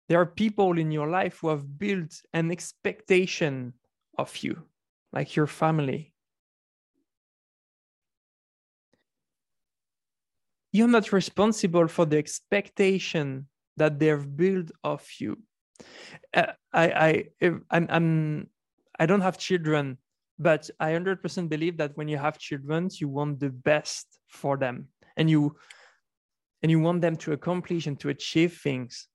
there 0.08 0.20
are 0.20 0.26
people 0.26 0.78
in 0.78 0.90
your 0.90 1.08
life 1.08 1.38
who 1.40 1.48
have 1.48 1.78
built 1.78 2.20
an 2.32 2.50
expectation 2.50 3.72
of 4.18 4.36
you, 4.38 4.62
like 5.12 5.34
your 5.36 5.46
family. 5.46 6.12
You're 10.72 10.88
not 10.88 11.12
responsible 11.12 11.88
for 11.88 12.06
the 12.06 12.18
expectation 12.18 13.48
that 13.76 13.98
they've 13.98 14.36
built 14.36 14.70
of 14.84 15.06
you. 15.18 15.38
Uh, 16.34 16.52
I, 16.72 17.24
I, 17.40 17.52
I'm, 17.70 17.86
I'm, 17.88 18.46
I 18.98 19.06
don't 19.06 19.20
have 19.20 19.38
children, 19.38 19.98
but 20.38 20.70
I 20.78 20.92
100% 20.92 21.48
believe 21.48 21.76
that 21.78 21.96
when 21.96 22.08
you 22.08 22.18
have 22.18 22.38
children, 22.38 22.88
you 22.92 23.08
want 23.08 23.40
the 23.40 23.50
best 23.50 24.06
for 24.28 24.56
them 24.56 24.88
and 25.16 25.28
you 25.28 25.56
and 26.62 26.70
you 26.70 26.78
want 26.78 27.00
them 27.00 27.16
to 27.16 27.32
accomplish 27.32 27.86
and 27.86 27.98
to 28.00 28.08
achieve 28.08 28.60
things. 28.62 29.08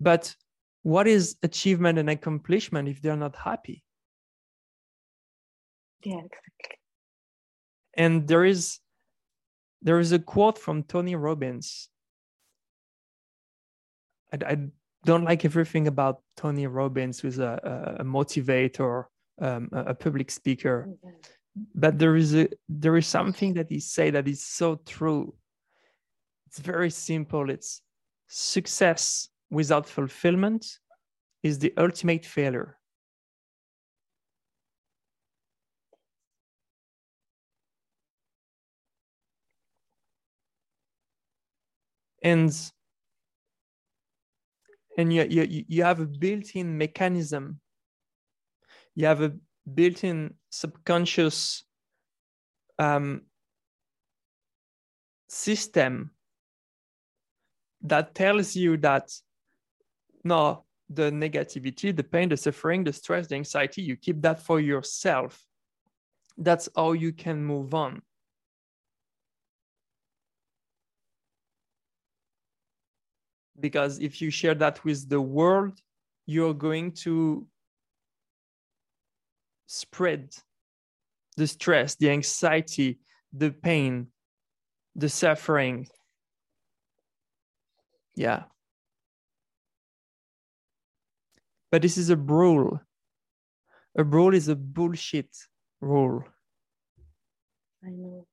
But 0.00 0.34
what 0.82 1.06
is 1.06 1.36
achievement 1.42 1.98
and 1.98 2.10
accomplishment 2.10 2.88
if 2.88 3.00
they're 3.00 3.16
not 3.16 3.36
happy? 3.36 3.82
Yeah 6.04 6.18
exactly. 6.18 6.78
And 7.94 8.28
there 8.28 8.44
is 8.44 8.78
there 9.82 9.98
is 9.98 10.12
a 10.12 10.18
quote 10.18 10.58
from 10.58 10.82
tony 10.82 11.14
robbins 11.14 11.88
i, 14.44 14.52
I 14.52 14.58
don't 15.04 15.24
like 15.24 15.44
everything 15.44 15.86
about 15.86 16.22
tony 16.36 16.66
robbins 16.66 17.20
who's 17.20 17.38
a, 17.38 17.96
a 18.00 18.04
motivator 18.04 19.04
um, 19.38 19.68
a, 19.72 19.94
public 19.94 20.30
speaker. 20.30 20.88
Mm-hmm 20.88 21.10
but 21.74 21.98
there 21.98 22.16
is 22.16 22.34
a 22.34 22.48
there 22.68 22.96
is 22.96 23.06
something 23.06 23.54
that 23.54 23.70
he 23.70 23.80
say 23.80 24.10
that 24.10 24.28
is 24.28 24.44
so 24.44 24.76
true. 24.86 25.34
It's 26.46 26.58
very 26.58 26.90
simple. 26.90 27.50
It's 27.50 27.82
success 28.28 29.28
without 29.50 29.88
fulfillment 29.88 30.66
is 31.42 31.58
the 31.58 31.72
ultimate 31.78 32.24
failure. 32.24 32.78
And 42.22 42.52
and 44.96 45.12
you, 45.12 45.24
you, 45.24 45.64
you 45.68 45.82
have 45.82 46.00
a 46.00 46.06
built-in 46.06 46.76
mechanism. 46.76 47.60
You 48.94 49.06
have 49.06 49.20
a 49.20 49.34
built-in 49.72 50.34
subconscious 50.50 51.64
um, 52.78 53.22
system 55.28 56.10
that 57.82 58.14
tells 58.14 58.56
you 58.56 58.76
that 58.78 59.12
no 60.24 60.64
the 60.88 61.10
negativity 61.10 61.94
the 61.94 62.02
pain 62.02 62.28
the 62.28 62.36
suffering 62.36 62.84
the 62.84 62.92
stress 62.92 63.26
the 63.26 63.34
anxiety 63.34 63.82
you 63.82 63.96
keep 63.96 64.22
that 64.22 64.40
for 64.40 64.60
yourself. 64.60 65.44
That's 66.38 66.68
how 66.76 66.92
you 66.92 67.12
can 67.12 67.44
move 67.44 67.74
on 67.74 68.02
because 73.58 73.98
if 73.98 74.20
you 74.20 74.30
share 74.30 74.54
that 74.54 74.84
with 74.84 75.08
the 75.08 75.20
world 75.20 75.80
you're 76.26 76.54
going 76.54 76.92
to 76.92 77.46
spread 79.66 80.34
the 81.36 81.46
stress, 81.46 81.94
the 81.94 82.10
anxiety, 82.10 82.98
the 83.32 83.50
pain, 83.50 84.08
the 84.94 85.08
suffering. 85.08 85.86
Yeah. 88.14 88.44
But 91.70 91.82
this 91.82 91.98
is 91.98 92.10
a 92.10 92.16
rule. 92.16 92.80
A 93.98 94.04
rule 94.04 94.34
is 94.34 94.48
a 94.48 94.56
bullshit 94.56 95.34
rule. 95.80 96.24
I 97.84 97.90
know. 97.90 98.26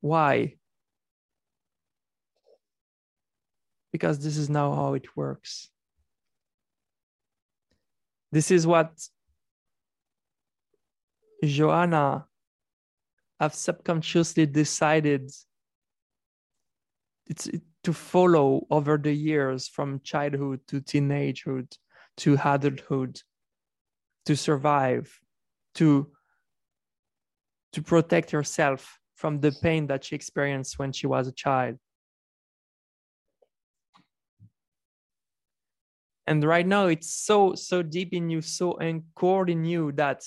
Why? 0.00 0.55
Because 3.96 4.18
this 4.18 4.36
is 4.36 4.50
now 4.50 4.74
how 4.74 4.92
it 4.92 5.16
works. 5.16 5.70
This 8.30 8.50
is 8.50 8.66
what 8.66 8.92
Joanna 11.42 12.26
have 13.40 13.54
subconsciously 13.54 14.44
decided 14.44 15.30
it's 17.26 17.48
to 17.84 17.92
follow 17.94 18.66
over 18.68 18.98
the 18.98 19.14
years 19.14 19.66
from 19.66 20.00
childhood 20.00 20.60
to 20.68 20.82
teenagehood 20.82 21.74
to 22.18 22.34
adulthood 22.44 23.22
to 24.26 24.36
survive 24.36 25.18
to 25.76 26.10
to 27.72 27.80
protect 27.80 28.30
herself 28.30 29.00
from 29.14 29.40
the 29.40 29.52
pain 29.62 29.86
that 29.86 30.04
she 30.04 30.14
experienced 30.14 30.78
when 30.78 30.92
she 30.92 31.06
was 31.06 31.28
a 31.28 31.32
child 31.32 31.78
and 36.26 36.42
right 36.42 36.66
now 36.66 36.86
it's 36.86 37.10
so 37.10 37.54
so 37.54 37.82
deep 37.82 38.12
in 38.12 38.28
you 38.28 38.40
so 38.40 38.78
anchored 38.78 39.48
in 39.48 39.64
you 39.64 39.92
that 39.92 40.24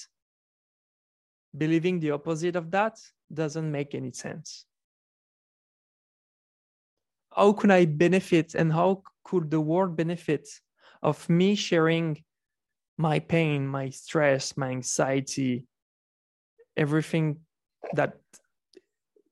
believing 1.57 1.99
the 1.99 2.11
opposite 2.11 2.55
of 2.55 2.71
that 2.71 2.97
doesn't 3.33 3.71
make 3.71 3.93
any 3.95 4.11
sense. 4.11 4.65
How 7.35 7.53
can 7.53 7.71
i 7.71 7.85
benefit 7.85 8.55
and 8.55 8.73
how 8.73 9.03
could 9.23 9.51
the 9.51 9.61
world 9.61 9.95
benefit 9.95 10.47
of 11.03 11.29
me 11.29 11.55
sharing 11.55 12.23
my 12.97 13.19
pain 13.19 13.65
my 13.65 13.89
stress 13.89 14.57
my 14.57 14.71
anxiety 14.71 15.65
everything 16.75 17.37
that 17.93 18.17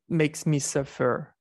makes 0.07 0.45
me 0.45 0.59
suffer 0.59 1.33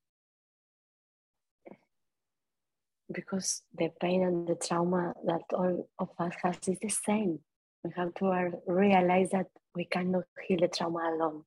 because 3.13 3.63
the 3.77 3.91
pain 4.01 4.23
and 4.23 4.47
the 4.47 4.55
trauma 4.57 5.15
that 5.25 5.43
all 5.53 5.89
of 5.99 6.11
us 6.19 6.35
has 6.43 6.57
is 6.67 6.79
the 6.81 6.89
same. 6.89 7.39
We 7.85 7.91
have 7.97 8.15
to 8.15 8.53
realize 8.67 9.31
that 9.31 9.47
we 9.75 9.85
cannot 9.85 10.25
heal 10.47 10.59
the 10.61 10.69
trauma 10.69 11.13
alone. 11.15 11.45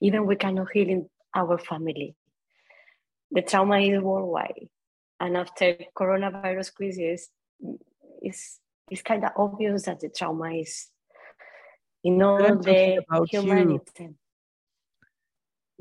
Even 0.00 0.26
we 0.26 0.36
cannot 0.36 0.72
heal 0.72 0.88
in 0.88 1.08
our 1.34 1.58
family. 1.58 2.16
The 3.30 3.42
trauma 3.42 3.80
is 3.80 4.00
worldwide. 4.00 4.68
And 5.20 5.36
after 5.36 5.76
coronavirus 5.98 6.74
crisis, 6.74 7.28
it's, 8.22 8.60
it's 8.90 9.02
kind 9.02 9.24
of 9.24 9.32
obvious 9.36 9.84
that 9.84 10.00
the 10.00 10.08
trauma 10.08 10.52
is, 10.54 10.88
in 12.04 12.14
you 12.14 12.18
know, 12.18 12.54
the 12.56 13.02
humanity. 13.28 13.82
You. 13.98 14.14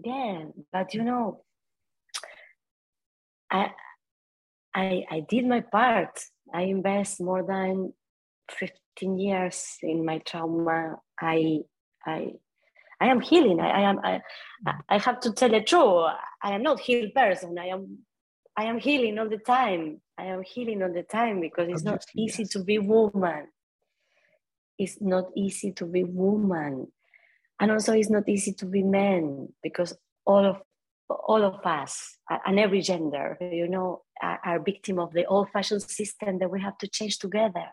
Yeah, 0.03 0.45
but 0.73 0.93
you 0.93 1.03
know, 1.03 1.43
I, 3.49 3.71
I, 4.75 5.05
I 5.09 5.19
did 5.21 5.47
my 5.47 5.61
part. 5.61 6.19
I 6.53 6.63
invest 6.63 7.21
more 7.21 7.43
than 7.43 7.93
15 8.51 9.17
years 9.17 9.77
in 9.81 10.05
my 10.05 10.19
trauma. 10.19 10.97
I, 11.19 11.61
I, 12.05 12.33
I 12.99 13.07
am 13.07 13.21
healing. 13.21 13.61
I, 13.61 13.69
I 13.69 13.89
am. 13.89 13.99
I, 14.03 14.21
I 14.89 14.97
have 14.97 15.21
to 15.21 15.31
tell 15.31 15.49
the 15.49 15.61
truth. 15.61 16.11
I 16.43 16.51
am 16.53 16.63
not 16.63 16.79
healed 16.79 17.13
person. 17.13 17.57
I 17.57 17.67
am. 17.67 17.99
I 18.57 18.65
am 18.65 18.79
healing 18.79 19.17
all 19.19 19.29
the 19.29 19.37
time. 19.37 20.01
I 20.17 20.25
am 20.25 20.43
healing 20.43 20.81
all 20.81 20.93
the 20.93 21.03
time 21.03 21.41
because 21.41 21.67
it's 21.69 21.83
not 21.83 22.03
easy 22.15 22.45
to 22.45 22.63
be 22.63 22.79
woman. 22.79 23.47
It's 24.77 25.01
not 25.01 25.25
easy 25.35 25.71
to 25.73 25.85
be 25.85 26.03
woman, 26.03 26.87
and 27.59 27.71
also 27.71 27.93
it's 27.93 28.09
not 28.09 28.27
easy 28.29 28.53
to 28.53 28.65
be 28.65 28.83
men 28.83 29.49
because 29.61 29.93
all 30.25 30.45
of 30.45 30.61
all 31.09 31.43
of 31.43 31.65
us 31.65 32.17
and 32.45 32.59
every 32.59 32.81
gender, 32.81 33.37
you 33.39 33.67
know, 33.67 34.01
are, 34.21 34.59
victim 34.59 34.99
of 34.99 35.13
the 35.13 35.25
old-fashioned 35.25 35.81
system 35.81 36.39
that 36.39 36.49
we 36.49 36.61
have 36.61 36.77
to 36.79 36.87
change 36.87 37.19
together. 37.19 37.65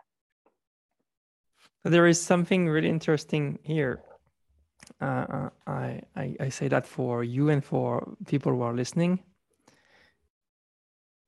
There 1.83 2.07
is 2.07 2.21
something 2.21 2.69
really 2.69 2.89
interesting 2.89 3.59
here. 3.63 4.03
Uh, 5.01 5.05
uh, 5.05 5.49
I, 5.67 6.01
I, 6.15 6.35
I 6.39 6.49
say 6.49 6.67
that 6.67 6.85
for 6.85 7.23
you 7.23 7.49
and 7.49 7.63
for 7.63 8.15
people 8.27 8.51
who 8.51 8.61
are 8.61 8.75
listening. 8.75 9.19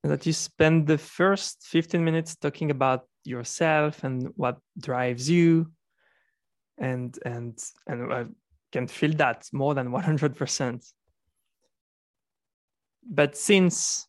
That 0.04 0.26
you 0.26 0.34
spend 0.34 0.88
the 0.88 0.98
first 0.98 1.64
15 1.64 2.04
minutes 2.04 2.36
talking 2.36 2.70
about 2.70 3.08
yourself 3.24 4.04
and 4.04 4.30
what 4.36 4.60
drives 4.78 5.30
you, 5.30 5.72
and 6.78 7.18
and 7.26 7.58
and 7.88 8.14
I 8.14 8.26
can 8.72 8.86
feel 8.88 9.14
that 9.14 9.48
more 9.52 9.74
than 9.74 9.92
100 9.92 10.36
percent 10.36 10.86
but 13.06 13.38
since 13.38 14.08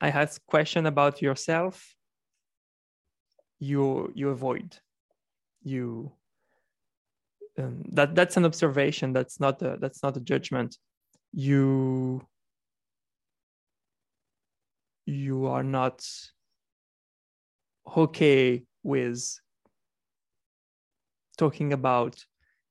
I 0.00 0.10
had 0.10 0.30
question 0.46 0.86
about 0.86 1.22
yourself, 1.22 1.94
you 3.58 4.12
you 4.14 4.28
avoid 4.28 4.78
you 5.62 6.12
um, 7.58 7.82
that 7.92 8.14
that's 8.14 8.36
an 8.36 8.44
observation 8.44 9.12
that's 9.12 9.40
not 9.40 9.62
a 9.62 9.78
that's 9.80 10.02
not 10.02 10.16
a 10.16 10.20
judgment. 10.20 10.76
You 11.32 12.22
you 15.06 15.46
are 15.46 15.62
not 15.62 16.06
okay 17.96 18.64
with 18.82 19.40
talking 21.38 21.72
about 21.72 22.24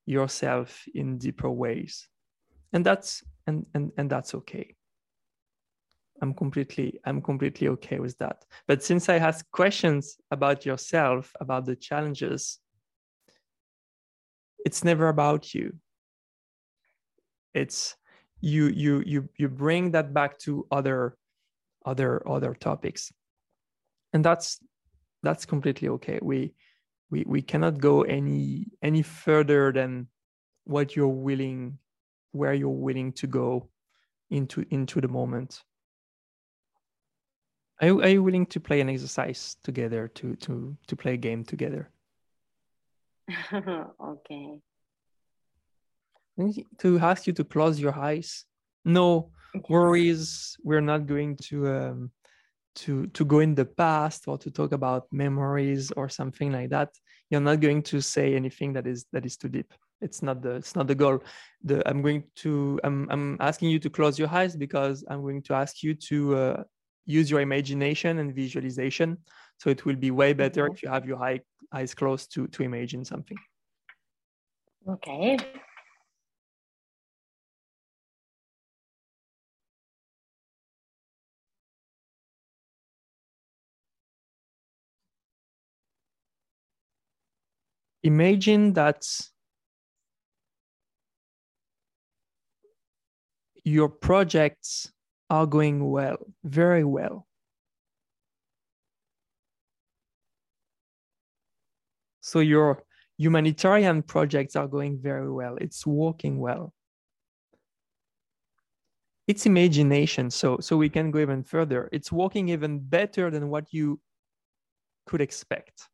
yourself 0.06 0.84
in 0.94 1.18
deeper 1.18 1.50
ways. 1.50 2.08
And 2.72 2.84
that's 2.84 3.24
and 3.46 3.66
and, 3.74 3.92
and 3.96 4.08
that's 4.08 4.34
okay 4.34 4.75
i'm 6.22 6.34
completely 6.34 6.98
i'm 7.04 7.20
completely 7.20 7.68
okay 7.68 7.98
with 7.98 8.16
that. 8.18 8.44
But 8.66 8.82
since 8.82 9.08
i 9.08 9.16
ask 9.16 9.44
questions 9.50 10.16
about 10.30 10.66
yourself 10.66 11.32
about 11.40 11.66
the 11.66 11.76
challenges 11.76 12.58
it's 14.66 14.82
never 14.82 15.08
about 15.08 15.54
you. 15.54 15.76
It's 17.54 17.94
you 18.40 18.66
you 18.66 19.00
you 19.06 19.28
you 19.38 19.48
bring 19.48 19.92
that 19.92 20.12
back 20.12 20.38
to 20.40 20.66
other 20.72 21.16
other 21.84 22.28
other 22.28 22.52
topics. 22.52 23.12
And 24.12 24.24
that's 24.24 24.58
that's 25.22 25.46
completely 25.46 25.88
okay. 25.90 26.18
We 26.20 26.52
we 27.10 27.22
we 27.28 27.42
cannot 27.42 27.78
go 27.78 28.02
any 28.02 28.66
any 28.82 29.02
further 29.02 29.70
than 29.70 30.08
what 30.64 30.96
you're 30.96 31.06
willing 31.28 31.78
where 32.32 32.52
you're 32.52 32.82
willing 32.86 33.12
to 33.12 33.28
go 33.28 33.68
into 34.30 34.66
into 34.70 35.00
the 35.00 35.08
moment 35.08 35.62
are 37.80 37.86
you, 37.86 38.02
are 38.02 38.08
you 38.08 38.22
willing 38.22 38.46
to 38.46 38.60
play 38.60 38.80
an 38.80 38.88
exercise 38.88 39.56
together 39.62 40.08
to 40.08 40.34
to 40.36 40.76
to 40.86 40.96
play 40.96 41.14
a 41.14 41.16
game 41.16 41.44
together? 41.44 41.90
okay. 43.52 44.60
To 46.78 46.98
ask 46.98 47.26
you 47.26 47.32
to 47.34 47.44
close 47.44 47.80
your 47.80 47.94
eyes. 47.98 48.44
No 48.84 49.30
worries. 49.68 50.56
We're 50.62 50.80
not 50.80 51.06
going 51.06 51.36
to 51.48 51.68
um, 51.68 52.10
to 52.76 53.06
to 53.08 53.24
go 53.24 53.40
in 53.40 53.54
the 53.54 53.64
past 53.64 54.28
or 54.28 54.38
to 54.38 54.50
talk 54.50 54.72
about 54.72 55.06
memories 55.12 55.90
or 55.92 56.08
something 56.08 56.52
like 56.52 56.70
that. 56.70 56.90
You're 57.30 57.40
not 57.40 57.60
going 57.60 57.82
to 57.84 58.00
say 58.00 58.34
anything 58.34 58.72
that 58.74 58.86
is 58.86 59.06
that 59.12 59.26
is 59.26 59.36
too 59.36 59.48
deep. 59.48 59.72
It's 60.00 60.22
not 60.22 60.42
the 60.42 60.56
it's 60.56 60.76
not 60.76 60.86
the 60.86 60.94
goal. 60.94 61.22
The 61.64 61.86
I'm 61.88 62.00
going 62.00 62.24
to 62.36 62.78
I'm 62.84 63.08
I'm 63.10 63.36
asking 63.40 63.70
you 63.70 63.78
to 63.80 63.90
close 63.90 64.18
your 64.18 64.28
eyes 64.28 64.56
because 64.56 65.04
I'm 65.08 65.22
going 65.22 65.42
to 65.42 65.54
ask 65.54 65.82
you 65.82 65.94
to 65.94 66.36
uh, 66.36 66.64
use 67.06 67.30
your 67.30 67.40
imagination 67.40 68.18
and 68.18 68.34
visualization. 68.34 69.16
So 69.58 69.70
it 69.70 69.86
will 69.86 69.96
be 69.96 70.10
way 70.10 70.32
better 70.32 70.64
mm-hmm. 70.64 70.74
if 70.74 70.82
you 70.82 70.88
have 70.90 71.06
your 71.06 71.22
eye, 71.22 71.40
eyes 71.72 71.94
closed 71.94 72.34
to, 72.34 72.46
to 72.48 72.62
imagine 72.62 73.04
something. 73.04 73.38
Okay. 74.88 75.38
Imagine 88.02 88.72
that 88.74 89.04
your 93.64 93.88
projects 93.88 94.92
are 95.30 95.46
going 95.46 95.90
well, 95.90 96.18
very 96.44 96.84
well. 96.84 97.26
So 102.20 102.40
your 102.40 102.82
humanitarian 103.18 104.02
projects 104.02 104.56
are 104.56 104.68
going 104.68 104.98
very 105.00 105.30
well. 105.30 105.56
It's 105.60 105.86
working 105.86 106.38
well. 106.38 106.74
It's 109.26 109.44
imagination, 109.44 110.30
so 110.30 110.58
so 110.60 110.76
we 110.76 110.88
can 110.88 111.10
go 111.10 111.18
even 111.18 111.42
further. 111.42 111.88
It's 111.92 112.12
working 112.12 112.48
even 112.48 112.78
better 112.78 113.30
than 113.30 113.48
what 113.48 113.72
you 113.72 114.00
could 115.06 115.20
expect. 115.20 115.88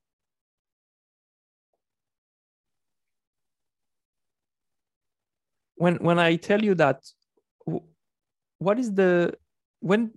When 5.77 5.97
when 5.97 6.18
I 6.18 6.37
tell 6.37 6.62
you 6.64 6.75
that, 6.77 7.03
what 8.62 8.79
is 8.79 8.92
the 8.94 9.35
when 9.81 10.12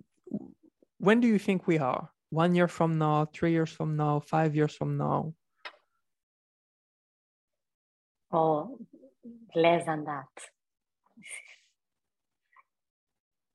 when 0.98 1.20
do 1.20 1.28
you 1.28 1.38
think 1.38 1.66
we 1.66 1.78
are? 1.78 2.10
One 2.30 2.54
year 2.54 2.68
from 2.68 2.98
now, 2.98 3.26
three 3.32 3.52
years 3.52 3.70
from 3.70 3.96
now, 3.96 4.20
five 4.20 4.56
years 4.56 4.74
from 4.74 4.96
now? 4.96 5.34
Oh, 8.32 8.78
less 9.54 9.86
than 9.86 10.04
that. 10.04 10.26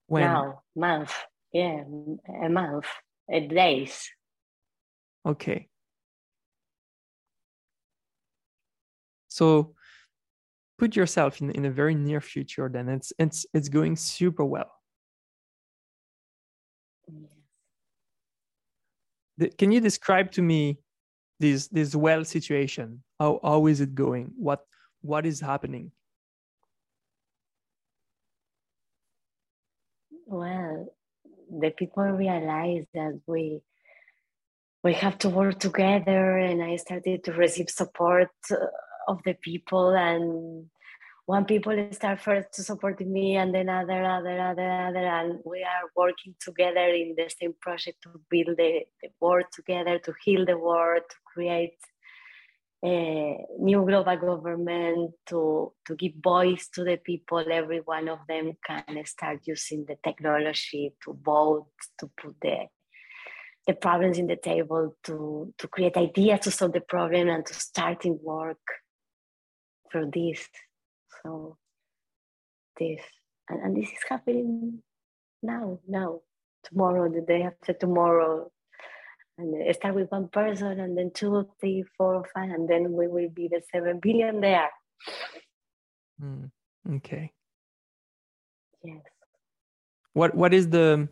When? 0.08 0.24
Now, 0.24 0.62
month. 0.76 1.14
Yeah, 1.54 1.84
a 2.44 2.50
month, 2.50 2.86
a 3.30 3.42
days. 3.42 4.10
Okay. 5.26 5.68
So 9.28 9.76
put 10.78 10.96
yourself 10.96 11.42
in, 11.42 11.52
in 11.52 11.66
a 11.66 11.72
very 11.72 11.94
near 11.94 12.22
future 12.22 12.68
then 12.74 12.90
it's 12.90 13.14
it's 13.20 13.46
it's 13.54 13.70
going 13.70 13.96
super 13.96 14.44
well. 14.44 14.81
Can 19.50 19.72
you 19.72 19.80
describe 19.80 20.32
to 20.34 20.42
me 20.42 20.78
this 21.40 21.68
this 21.68 21.96
well 21.96 22.24
situation? 22.24 23.04
How 23.20 23.40
how 23.44 23.68
is 23.68 23.82
it 23.82 23.96
going? 23.96 24.32
What 24.38 24.66
what 25.02 25.26
is 25.26 25.40
happening? 25.40 25.92
Well, 30.26 30.94
the 31.50 31.72
people 31.72 32.04
realize 32.04 32.86
that 32.94 33.20
we 33.28 33.62
we 34.84 34.94
have 34.94 35.18
to 35.20 35.30
work 35.30 35.60
together, 35.60 36.38
and 36.38 36.64
I 36.64 36.76
started 36.78 37.24
to 37.26 37.34
receive 37.34 37.70
support 37.70 38.30
uh, 38.52 38.56
of 39.08 39.22
the 39.26 39.34
people 39.34 39.90
and 39.90 40.70
one 41.26 41.46
people 41.46 41.76
start 41.92 42.20
first 42.20 42.52
to 42.54 42.64
supporting 42.64 43.12
me 43.12 43.36
and 43.36 43.54
then 43.54 43.70
other 43.70 44.04
other 44.04 44.40
other 44.40 44.70
other 44.70 45.06
and 45.20 45.40
we 45.46 45.64
are 45.64 45.90
working 45.96 46.36
together 46.40 46.88
in 46.90 47.14
the 47.16 47.30
same 47.40 47.54
project 47.62 47.98
to 48.04 48.10
build 48.30 48.58
the, 48.58 48.82
the 49.02 49.10
world 49.20 49.46
together 49.54 50.00
to 50.00 50.14
heal 50.24 50.46
the 50.46 50.58
world 50.58 51.04
to 51.10 51.16
create 51.34 51.78
a 52.84 53.38
new 53.60 53.86
global 53.86 54.18
government 54.18 55.12
to 55.28 55.72
to 55.86 55.96
give 55.96 56.14
voice 56.24 56.68
to 56.70 56.84
the 56.84 56.98
people. 56.98 57.44
Every 57.52 57.80
one 57.80 58.10
of 58.10 58.20
them 58.28 58.54
can 58.66 59.06
start 59.06 59.42
using 59.46 59.86
the 59.88 59.98
technology 60.04 60.96
to 61.04 61.18
vote 61.24 61.68
to 62.00 62.10
put 62.20 62.36
the 62.42 62.68
the 63.68 63.74
problems 63.74 64.18
in 64.18 64.26
the 64.26 64.36
table 64.36 64.96
to 65.04 65.54
to 65.60 65.68
create 65.68 65.96
ideas 65.96 66.40
to 66.42 66.52
solve 66.52 66.74
the 66.74 66.82
problem 66.82 67.30
and 67.30 67.46
to 67.46 67.54
start 67.54 68.06
in 68.06 68.18
work 68.24 68.66
for 69.92 70.10
this 70.12 70.48
so 71.24 71.58
this 72.80 73.02
and, 73.50 73.62
and 73.62 73.78
this 73.78 73.90
is 73.90 74.04
happening 74.08 74.82
now 75.44 75.80
now 75.88 76.22
tomorrow 76.64 77.10
the 77.10 77.22
day 77.22 77.44
after 77.44 77.74
tomorrow. 77.74 78.52
And 79.38 79.76
start 79.76 79.96
with 79.96 80.12
one 80.12 80.28
person 80.28 80.80
and 80.80 80.96
then 80.98 81.12
two 81.14 81.48
three 81.60 81.84
four 81.98 82.26
five 82.34 82.50
and 82.52 82.70
then 82.70 82.92
we 82.92 83.08
will 83.08 83.30
be 83.30 83.48
the 83.48 83.62
seven 83.74 84.00
billion 84.00 84.42
there. 84.42 84.70
Mm, 86.22 86.52
okay. 86.98 87.32
Yes. 88.84 89.02
What 90.14 90.36
what 90.36 90.54
is 90.54 90.70
the 90.70 91.08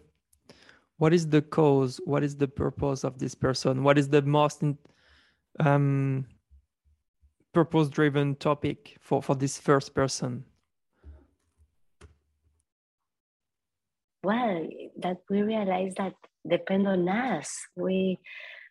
what 0.98 1.14
is 1.14 1.28
the 1.28 1.42
cause 1.42 2.00
what 2.06 2.24
is 2.24 2.36
the 2.36 2.48
purpose 2.48 3.04
of 3.04 3.18
this 3.18 3.34
person? 3.34 3.84
What 3.84 3.98
is 3.98 4.10
the 4.10 4.22
most 4.22 4.64
um 5.60 6.26
purpose 7.54 7.90
driven 7.90 8.36
topic 8.36 8.98
for 9.00 9.22
for 9.22 9.36
this 9.36 9.58
first 9.58 9.94
person? 9.94 10.46
Well 14.24 14.68
that 14.98 15.18
we 15.30 15.42
realize 15.42 15.94
that 15.96 16.14
depend 16.48 16.88
on 16.88 17.08
us. 17.08 17.50
We 17.76 18.20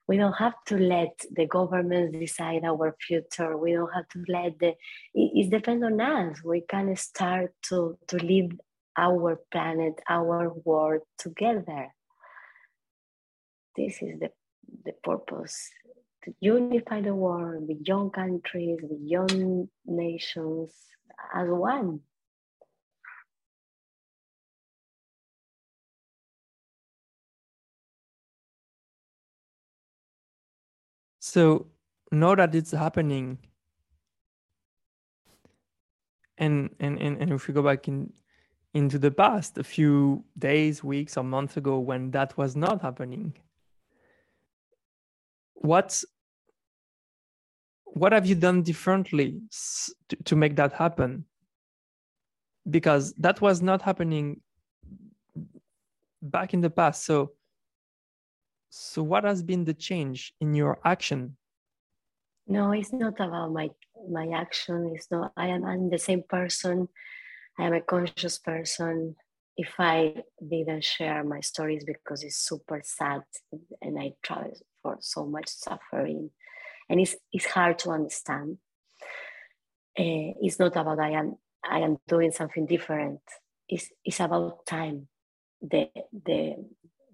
we 0.07 0.17
don't 0.17 0.39
have 0.39 0.55
to 0.67 0.79
let 0.79 1.21
the 1.31 1.47
governments 1.47 2.19
decide 2.19 2.65
our 2.65 2.97
future. 3.07 3.57
We 3.57 3.73
don't 3.73 3.93
have 3.93 4.09
to 4.09 4.25
let 4.29 4.59
the 4.59 4.69
it, 4.69 4.77
it 5.15 5.51
depends 5.51 5.85
on 5.85 6.01
us. 6.01 6.43
We 6.45 6.63
can 6.63 6.95
start 6.97 7.53
to 7.69 7.99
to 8.09 8.17
live 8.17 8.53
our 8.97 9.41
planet 9.53 10.01
our 10.09 10.53
world 10.65 11.03
together. 11.19 11.89
This 13.77 14.03
is 14.03 14.19
the 14.21 14.31
the 14.85 14.93
purpose 15.03 15.71
to 16.25 16.35
unify 16.41 17.01
the 17.01 17.15
world 17.15 17.69
beyond 17.69 18.13
countries, 18.13 18.79
beyond 18.81 19.69
nations 19.87 20.73
as 21.35 21.49
one. 21.49 22.01
So 31.21 31.67
know 32.11 32.35
that 32.35 32.55
it's 32.55 32.71
happening. 32.71 33.39
And, 36.39 36.71
and, 36.81 36.99
and, 37.01 37.21
and 37.21 37.33
if 37.33 37.49
we 37.49 37.55
go 37.55 37.63
back 37.63 37.89
in 37.89 38.13
into 38.75 38.99
the 38.99 39.11
past, 39.11 39.59
a 39.59 39.65
few 39.65 40.25
days, 40.39 40.85
weeks, 40.85 41.17
or 41.17 41.25
months 41.25 41.57
ago 41.57 41.79
when 41.79 42.11
that 42.13 42.37
was 42.37 42.55
not 42.55 42.83
happening, 42.83 43.35
what 45.61 46.03
what 47.85 48.13
have 48.13 48.27
you 48.27 48.35
done 48.35 48.63
differently 48.63 49.41
to, 50.09 50.17
to 50.25 50.37
make 50.37 50.57
that 50.57 50.73
happen? 50.73 51.25
Because 52.69 53.13
that 53.15 53.41
was 53.41 53.61
not 53.63 53.83
happening 53.83 54.41
back 56.23 56.55
in 56.55 56.61
the 56.61 56.71
past. 56.71 57.05
So 57.05 57.33
so 58.71 59.03
what 59.03 59.25
has 59.25 59.43
been 59.43 59.65
the 59.65 59.75
change 59.75 60.35
in 60.41 60.55
your 60.55 60.79
action? 60.85 61.37
No 62.47 62.73
it's 62.73 62.93
not 62.93 63.21
about 63.21 63.53
my 63.53 63.71
my 64.09 64.29
action. 64.35 64.93
It's 64.95 65.11
not 65.11 65.33
i 65.37 65.49
am 65.49 65.65
I'm 65.65 65.91
the 65.91 65.99
same 65.99 66.23
person. 66.29 66.89
I 67.59 67.65
am 67.65 67.73
a 67.73 67.81
conscious 67.81 68.39
person. 68.39 69.17
If 69.57 69.75
i 69.81 70.15
didn't 70.39 70.85
share 70.85 71.25
my 71.25 71.41
stories 71.41 71.85
because 71.85 72.23
it's 72.23 72.37
super 72.37 72.81
sad 72.85 73.23
and 73.83 73.99
i 73.99 74.13
travel 74.23 74.53
for 74.83 74.99
so 75.01 75.27
much 75.27 75.49
suffering. 75.49 76.31
And 76.89 77.01
it's, 77.01 77.17
it's 77.33 77.47
hard 77.47 77.79
to 77.81 77.91
understand. 77.91 78.59
Uh, 79.99 80.33
it's 80.41 80.61
not 80.61 80.77
about 80.77 81.01
i 81.01 81.11
am 81.11 81.37
i 81.69 81.81
am 81.81 81.97
doing 82.07 82.31
something 82.31 82.67
different. 82.67 83.21
It's, 83.69 83.91
it's 84.05 84.21
about 84.21 84.65
time 84.65 85.09
the 85.61 85.89
the 86.13 86.55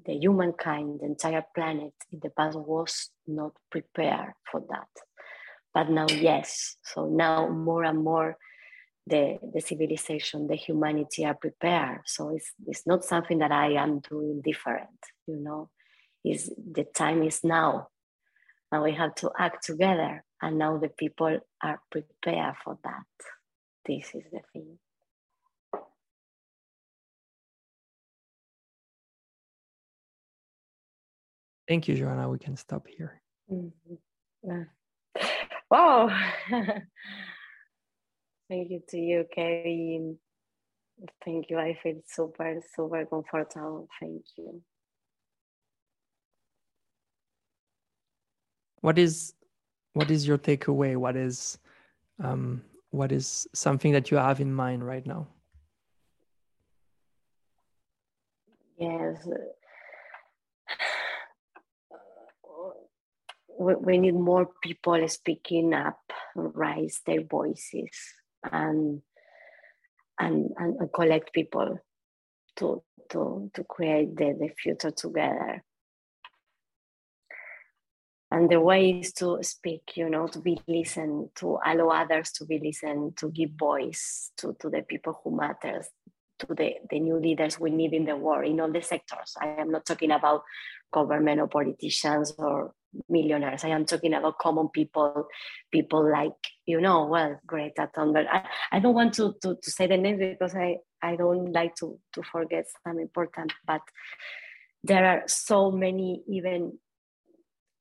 the 0.05 0.12
humankind 0.12 1.00
the 1.00 1.07
entire 1.07 1.44
planet 1.55 1.94
in 2.12 2.20
the 2.22 2.29
past 2.29 2.59
was 2.59 3.11
not 3.27 3.53
prepared 3.70 4.35
for 4.50 4.62
that. 4.68 4.88
But 5.72 5.88
now 5.88 6.07
yes. 6.09 6.77
So 6.85 7.07
now 7.07 7.48
more 7.48 7.85
and 7.85 8.05
more 8.05 8.37
the, 9.07 9.38
the 9.53 9.61
civilization 9.61 10.46
the 10.46 10.57
humanity 10.57 11.24
are 11.24 11.35
prepared. 11.35 12.03
So 12.05 12.35
it's, 12.37 12.53
it's 12.66 12.87
not 12.87 13.05
something 13.05 13.38
that 13.38 13.53
i 13.53 13.72
am 13.72 14.00
doing 14.00 14.42
different 14.44 15.00
you 15.27 15.37
know 15.37 15.70
is 16.24 16.50
the 16.56 16.84
time 16.84 17.22
is 17.22 17.44
now. 17.44 17.88
And 18.72 18.82
we 18.82 18.92
have 18.94 19.14
to 19.16 19.30
act 19.38 19.64
together 19.64 20.24
and 20.40 20.58
now 20.58 20.78
the 20.78 20.88
people 20.88 21.38
are 21.62 21.80
prepared 21.90 22.54
for 22.64 22.78
that. 22.82 23.04
This 23.87 24.06
is 24.14 24.24
the 24.32 24.40
thing. 24.52 24.78
Thank 31.68 31.88
you 31.88 31.94
joanna. 31.94 32.28
We 32.28 32.38
can 32.38 32.56
stop 32.56 32.87
here. 32.87 33.22
Mm-hmm. 33.50 33.94
yeah. 34.42 34.64
wow. 35.70 36.08
Thank 38.50 38.70
you 38.70 38.82
to 38.88 38.98
you 38.98 39.24
kevin. 39.34 40.18
Thank 41.24 41.48
you. 41.50 41.58
I 41.58 41.78
feel 41.82 42.00
super 42.06 42.60
super 42.74 43.06
comfortable. 43.06 43.88
Thank 44.00 44.24
you 44.37 44.62
what 48.85 48.99
is 48.99 49.33
what 49.94 50.11
is 50.11 50.29
your 50.29 50.37
takeaway? 50.37 50.94
What 50.94 51.16
is 51.16 51.57
um, 52.23 52.62
what 52.90 53.12
is 53.12 53.49
something 53.55 53.92
that 53.92 54.11
you 54.11 54.18
have 54.18 54.40
in 54.40 54.53
mind 54.53 54.87
right 54.87 55.07
now? 55.07 55.27
Yes. 58.79 59.27
We, 63.59 63.97
need 63.97 64.16
more 64.16 64.51
people 64.62 65.09
speaking 65.09 65.73
up 65.73 66.01
raise 66.35 67.01
their 67.07 67.25
voices 67.25 67.97
and 68.53 69.01
and, 70.20 70.51
and 70.59 70.92
collect 70.92 71.33
people 71.33 71.79
to 72.57 72.83
to 73.12 73.51
to 73.55 73.64
create 73.64 74.14
the, 74.16 74.37
the 74.38 74.51
future 74.62 74.90
together 74.90 75.62
and 78.35 78.51
the 78.51 78.61
way 78.61 78.90
is 78.90 79.12
to 79.12 79.38
speak 79.42 79.92
you 79.94 80.11
know 80.11 80.27
to 80.27 80.40
be 80.40 80.59
listened 80.66 81.29
to 81.37 81.59
allow 81.64 81.88
others 81.90 82.33
to 82.33 82.44
be 82.44 82.59
listened 82.59 83.16
to 83.16 83.31
give 83.31 83.51
voice 83.51 84.33
to, 84.37 84.57
to 84.59 84.68
the 84.68 84.83
people 84.83 85.20
who 85.23 85.37
matters 85.37 85.87
to 86.38 86.55
the, 86.55 86.75
the 86.90 86.99
new 86.99 87.16
leaders 87.16 87.61
we 87.61 87.70
need 87.70 87.92
in 87.92 88.05
the 88.05 88.16
world 88.16 88.51
in 88.51 88.61
all 88.61 88.73
the 88.73 88.83
sectors. 88.83 89.37
I 89.40 89.47
am 89.61 89.70
not 89.70 89.87
talking 89.87 90.11
about 90.11 90.42
government 90.92 91.40
or 91.40 91.47
politicians 91.47 92.33
or 92.38 92.73
millionaires. 93.09 93.64
I 93.64 93.68
am 93.68 93.85
talking 93.85 94.14
about 94.14 94.38
common 94.38 94.68
people 94.68 95.29
people 95.73 96.11
like 96.11 96.33
you 96.66 96.81
know 96.81 97.07
well 97.07 97.40
greta 97.47 97.88
thunberg. 97.97 98.27
I, 98.31 98.47
I 98.73 98.81
don't 98.81 98.94
want 98.94 99.14
to, 99.14 99.35
to, 99.42 99.57
to 99.61 99.70
say 99.70 99.87
the 99.87 99.97
name 99.97 100.18
because 100.18 100.55
i 100.55 100.77
i 101.03 101.16
don't 101.16 101.53
like 101.53 101.75
to 101.77 101.99
to 102.12 102.23
forget 102.23 102.66
some 102.87 103.01
important 103.01 103.53
but 103.66 103.81
there 104.85 105.05
are 105.07 105.23
so 105.27 105.73
many 105.73 106.23
even 106.29 106.79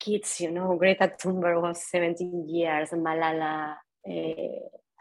kids, 0.04 0.42
you 0.42 0.52
know, 0.52 0.76
Greta 0.78 1.12
Thunberg 1.18 1.62
was 1.62 1.90
17 1.90 2.50
years, 2.50 2.90
Malala, 2.90 3.76
uh, 4.08 4.12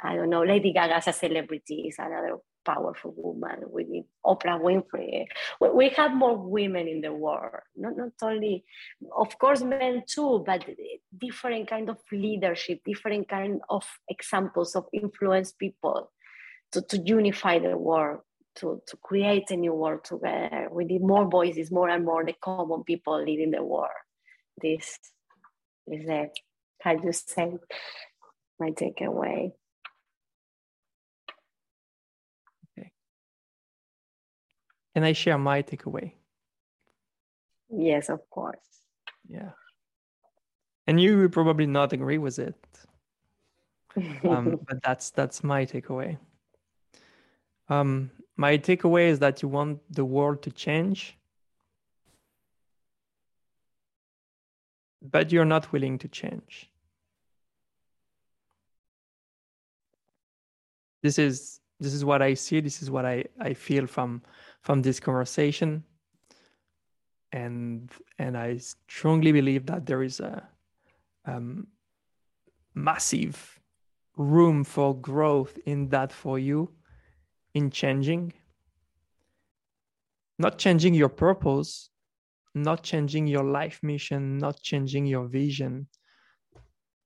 I 0.04 0.16
don't 0.16 0.30
know, 0.30 0.42
Lady 0.42 0.72
Gaga 0.72 0.96
as 0.96 1.08
a 1.08 1.12
celebrity 1.12 1.86
is 1.88 1.96
another 1.98 2.36
powerful 2.64 3.12
woman. 3.16 3.64
We 3.68 3.84
need 3.84 4.04
Oprah 4.24 4.60
Winfrey. 4.60 5.26
We, 5.60 5.88
have 5.90 6.14
more 6.14 6.36
women 6.36 6.86
in 6.86 7.00
the 7.00 7.12
world, 7.12 7.62
not, 7.76 7.96
not 7.96 8.12
only, 8.22 8.64
of 9.16 9.36
course, 9.38 9.62
men 9.62 10.04
too, 10.06 10.44
but 10.46 10.64
different 11.18 11.68
kind 11.68 11.88
of 11.88 11.98
leadership, 12.12 12.80
different 12.84 13.28
kind 13.28 13.60
of 13.68 13.84
examples 14.08 14.76
of 14.76 14.86
influence 14.92 15.52
people 15.52 16.12
to, 16.72 16.82
to 16.82 16.98
unify 16.98 17.58
the 17.58 17.76
world. 17.76 18.20
To, 18.56 18.82
to 18.86 18.98
create 18.98 19.50
a 19.50 19.56
new 19.56 19.72
world 19.72 20.04
together. 20.04 20.68
We 20.70 20.84
need 20.84 21.00
more 21.00 21.26
voices, 21.26 21.70
more 21.72 21.88
and 21.88 22.04
more 22.04 22.22
the 22.22 22.34
common 22.34 22.84
people 22.84 23.24
leading 23.24 23.50
the 23.50 23.64
world 23.64 23.88
this 24.60 24.98
is 25.86 26.08
it. 26.08 26.38
How 26.80 26.92
you 26.92 27.12
say 27.12 27.52
my 28.58 28.70
takeaway? 28.70 29.52
Okay. 32.78 32.90
Can 34.94 35.04
I 35.04 35.12
share 35.12 35.38
my 35.38 35.62
takeaway? 35.62 36.12
Yes, 37.70 38.08
of 38.08 38.28
course. 38.30 38.58
Yeah. 39.28 39.52
And 40.86 41.00
you 41.00 41.18
will 41.18 41.28
probably 41.28 41.66
not 41.66 41.92
agree 41.92 42.18
with 42.18 42.38
it. 42.38 42.56
um, 44.28 44.58
but 44.68 44.82
that's 44.82 45.10
that's 45.10 45.44
my 45.44 45.64
takeaway. 45.64 46.18
Um, 47.68 48.10
my 48.36 48.58
takeaway 48.58 49.08
is 49.08 49.20
that 49.20 49.42
you 49.42 49.48
want 49.48 49.80
the 49.90 50.04
world 50.04 50.42
to 50.42 50.50
change 50.50 51.16
but 55.02 55.32
you're 55.32 55.44
not 55.44 55.72
willing 55.72 55.98
to 55.98 56.08
change. 56.08 56.70
This 61.02 61.18
is 61.18 61.60
this 61.80 61.94
is 61.94 62.04
what 62.04 62.22
I 62.22 62.34
see. 62.34 62.60
This 62.60 62.80
is 62.80 62.90
what 62.90 63.04
I, 63.04 63.24
I 63.40 63.54
feel 63.54 63.86
from 63.86 64.22
from 64.60 64.82
this 64.82 65.00
conversation, 65.00 65.82
and 67.32 67.90
and 68.18 68.38
I 68.38 68.58
strongly 68.58 69.32
believe 69.32 69.66
that 69.66 69.86
there 69.86 70.02
is 70.04 70.20
a 70.20 70.46
um, 71.24 71.66
massive 72.74 73.60
room 74.16 74.62
for 74.62 74.94
growth 74.94 75.58
in 75.66 75.88
that 75.88 76.12
for 76.12 76.38
you, 76.38 76.70
in 77.54 77.70
changing. 77.70 78.32
Not 80.38 80.58
changing 80.58 80.94
your 80.94 81.08
purpose, 81.08 81.90
not 82.54 82.82
changing 82.82 83.26
your 83.26 83.44
life 83.44 83.80
mission, 83.82 84.38
not 84.38 84.60
changing 84.60 85.06
your 85.06 85.26
vision. 85.26 85.88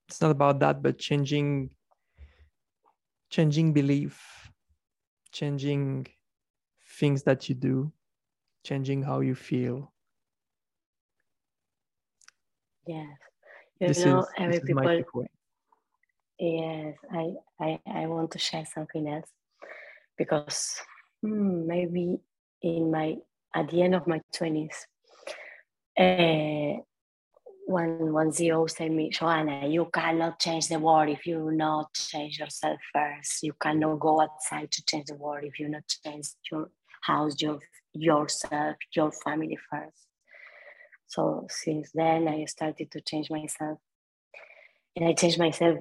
It's 0.09 0.21
not 0.21 0.31
about 0.31 0.61
that, 0.61 0.83
but 0.83 0.99
changing 0.99 1.71
changing 3.31 3.73
belief, 3.73 4.51
changing 5.33 6.07
things 6.99 7.23
that 7.25 7.49
you 7.49 7.55
do, 7.55 7.93
changing 8.65 9.03
how 9.03 9.21
you 9.21 9.35
feel. 9.35 9.93
Yes. 12.87 13.09
You 13.81 13.89
this 13.89 14.07
know, 14.07 14.21
is, 14.21 14.27
every 14.39 14.61
people 14.61 15.25
Yes, 16.39 16.95
I, 17.11 17.33
I 17.59 17.81
I 17.87 18.07
want 18.07 18.31
to 18.33 18.39
share 18.39 18.67
something 18.67 19.09
else 19.09 19.29
because 20.19 20.77
hmm, 21.23 21.67
maybe 21.67 22.19
in 22.63 22.91
my 22.91 23.17
at 23.55 23.71
the 23.71 23.83
end 23.83 23.95
of 23.95 24.07
my 24.07 24.21
twenties, 24.35 24.87
uh, 25.99 26.81
one 27.67 28.13
one 28.13 28.31
zero 28.31 28.67
said 28.67 28.93
me, 28.93 29.11
Joanna, 29.11 29.67
you 29.67 29.89
cannot 29.93 30.39
change 30.39 30.69
the 30.69 30.79
world 30.79 31.09
if 31.09 31.27
you 31.27 31.51
not 31.51 31.93
change 31.95 32.39
yourself 32.39 32.79
first. 32.93 33.43
You 33.43 33.55
cannot 33.61 33.99
go 33.99 34.21
outside 34.21 34.71
to 34.71 34.85
change 34.85 35.07
the 35.07 35.17
world 35.17 35.45
if 35.45 35.59
you 35.59 35.69
not 35.69 35.83
change 36.05 36.29
your 36.51 36.71
house, 37.03 37.41
your 37.41 37.59
yourself, 37.93 38.77
your 38.95 39.11
family 39.11 39.59
first. 39.71 40.07
So 41.09 41.47
since 41.49 41.91
then, 41.93 42.29
I 42.29 42.45
started 42.45 42.91
to 42.93 43.01
change 43.01 43.31
myself, 43.31 43.79
and 44.95 45.09
I 45.09 45.13
changed 45.15 45.39
myself 45.39 45.79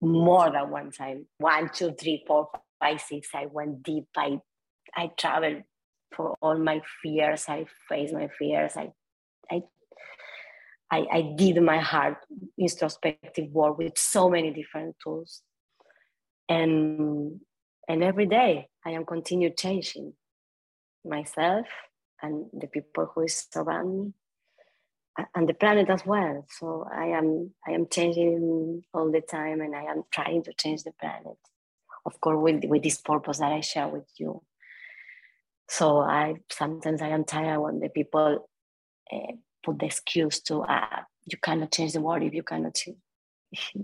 more 0.00 0.50
than 0.50 0.70
one 0.70 0.90
time. 0.90 1.26
One, 1.38 1.70
two, 1.72 1.92
three, 1.92 2.24
four, 2.26 2.48
five, 2.80 3.00
six. 3.00 3.28
I 3.34 3.46
went 3.46 3.82
deep. 3.82 4.06
I 4.16 4.40
I 4.96 5.10
traveled 5.16 5.62
for 6.14 6.36
all 6.40 6.58
my 6.58 6.80
fears. 7.02 7.44
I 7.48 7.66
faced 7.88 8.14
my 8.14 8.28
fears. 8.38 8.76
I, 8.76 8.92
I, 9.50 9.62
I, 10.90 11.06
I 11.12 11.34
did 11.36 11.62
my 11.62 11.78
hard 11.78 12.16
introspective 12.58 13.50
work 13.52 13.78
with 13.78 13.98
so 13.98 14.28
many 14.28 14.52
different 14.52 14.96
tools, 15.02 15.42
and 16.48 17.40
and 17.88 18.02
every 18.02 18.26
day 18.26 18.68
I 18.84 18.90
am 18.90 19.04
continue 19.04 19.50
changing 19.50 20.12
myself 21.04 21.66
and 22.22 22.46
the 22.52 22.66
people 22.66 23.10
who 23.14 23.22
is 23.22 23.46
around 23.56 23.98
me 23.98 24.12
and 25.34 25.48
the 25.48 25.54
planet 25.54 25.90
as 25.90 26.04
well 26.06 26.44
so 26.48 26.86
i 26.92 27.06
am 27.06 27.50
i 27.66 27.72
am 27.72 27.86
changing 27.90 28.82
all 28.94 29.10
the 29.10 29.20
time 29.20 29.60
and 29.60 29.74
i 29.74 29.82
am 29.82 30.02
trying 30.10 30.42
to 30.42 30.52
change 30.52 30.82
the 30.84 30.92
planet 31.00 31.38
of 32.06 32.20
course 32.20 32.38
with, 32.40 32.64
with 32.64 32.82
this 32.82 32.98
purpose 32.98 33.38
that 33.38 33.52
i 33.52 33.60
share 33.60 33.88
with 33.88 34.08
you 34.16 34.42
so 35.68 35.98
I 35.98 36.36
sometimes 36.50 37.02
I 37.02 37.08
am 37.08 37.24
tired 37.24 37.60
when 37.60 37.80
the 37.80 37.88
people 37.88 38.48
uh, 39.12 39.32
put 39.62 39.78
the 39.78 39.86
excuse 39.86 40.40
to 40.42 40.60
uh, 40.60 41.02
you 41.26 41.38
cannot 41.42 41.72
change 41.72 41.92
the 41.92 42.00
world 42.00 42.22
if 42.22 42.34
you 42.34 42.42
cannot 42.42 42.74
change. 42.74 42.98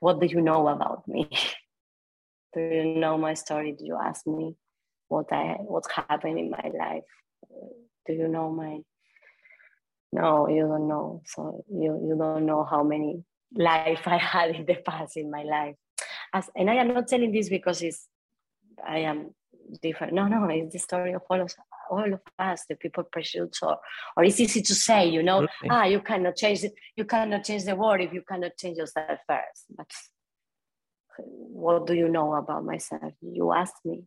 what 0.00 0.20
do 0.20 0.26
you 0.26 0.40
know 0.40 0.66
about 0.68 1.06
me? 1.06 1.28
do 2.54 2.60
you 2.60 2.96
know 2.96 3.18
my 3.18 3.34
story? 3.34 3.72
Do 3.72 3.84
you 3.84 3.96
ask 3.96 4.26
me 4.26 4.56
what 5.08 5.32
I 5.32 5.56
what 5.60 5.84
happened 5.90 6.38
in 6.38 6.50
my 6.50 6.70
life? 6.76 7.04
Do 8.06 8.12
you 8.12 8.28
know 8.28 8.50
my 8.50 8.80
no, 10.14 10.48
you 10.48 10.62
don't 10.62 10.86
know. 10.86 11.22
So 11.26 11.64
you, 11.68 12.00
you 12.06 12.16
don't 12.16 12.46
know 12.46 12.64
how 12.64 12.84
many 12.84 13.24
life 13.52 14.02
I 14.06 14.16
had 14.16 14.54
in 14.54 14.64
the 14.64 14.76
past 14.76 15.16
in 15.16 15.30
my 15.30 15.42
life. 15.42 15.74
As, 16.32 16.48
and 16.56 16.70
I 16.70 16.74
am 16.74 16.94
not 16.94 17.08
telling 17.08 17.32
this 17.32 17.48
because 17.48 17.82
it's 17.82 18.06
I 18.86 18.98
am 18.98 19.34
different. 19.82 20.12
No, 20.12 20.26
no, 20.28 20.48
it's 20.50 20.72
the 20.72 20.78
story 20.78 21.12
of 21.12 21.22
all 21.28 21.40
of 21.40 21.54
all 21.90 22.12
of 22.12 22.20
us, 22.38 22.64
the 22.68 22.76
people 22.76 23.04
pursuits, 23.04 23.62
or 23.62 23.78
or 24.16 24.24
it's 24.24 24.40
easy 24.40 24.62
to 24.62 24.74
say, 24.74 25.08
you 25.08 25.22
know, 25.22 25.46
ah, 25.70 25.84
you 25.84 26.00
cannot 26.00 26.36
change 26.36 26.64
it, 26.64 26.74
you 26.96 27.04
cannot 27.04 27.44
change 27.44 27.64
the 27.64 27.76
world 27.76 28.00
if 28.00 28.12
you 28.12 28.22
cannot 28.22 28.56
change 28.56 28.78
yourself 28.78 29.18
first. 29.26 29.64
But 29.76 29.90
what 31.18 31.86
do 31.86 31.94
you 31.94 32.08
know 32.08 32.34
about 32.34 32.64
myself? 32.64 33.12
You 33.20 33.52
asked 33.52 33.84
me. 33.84 34.04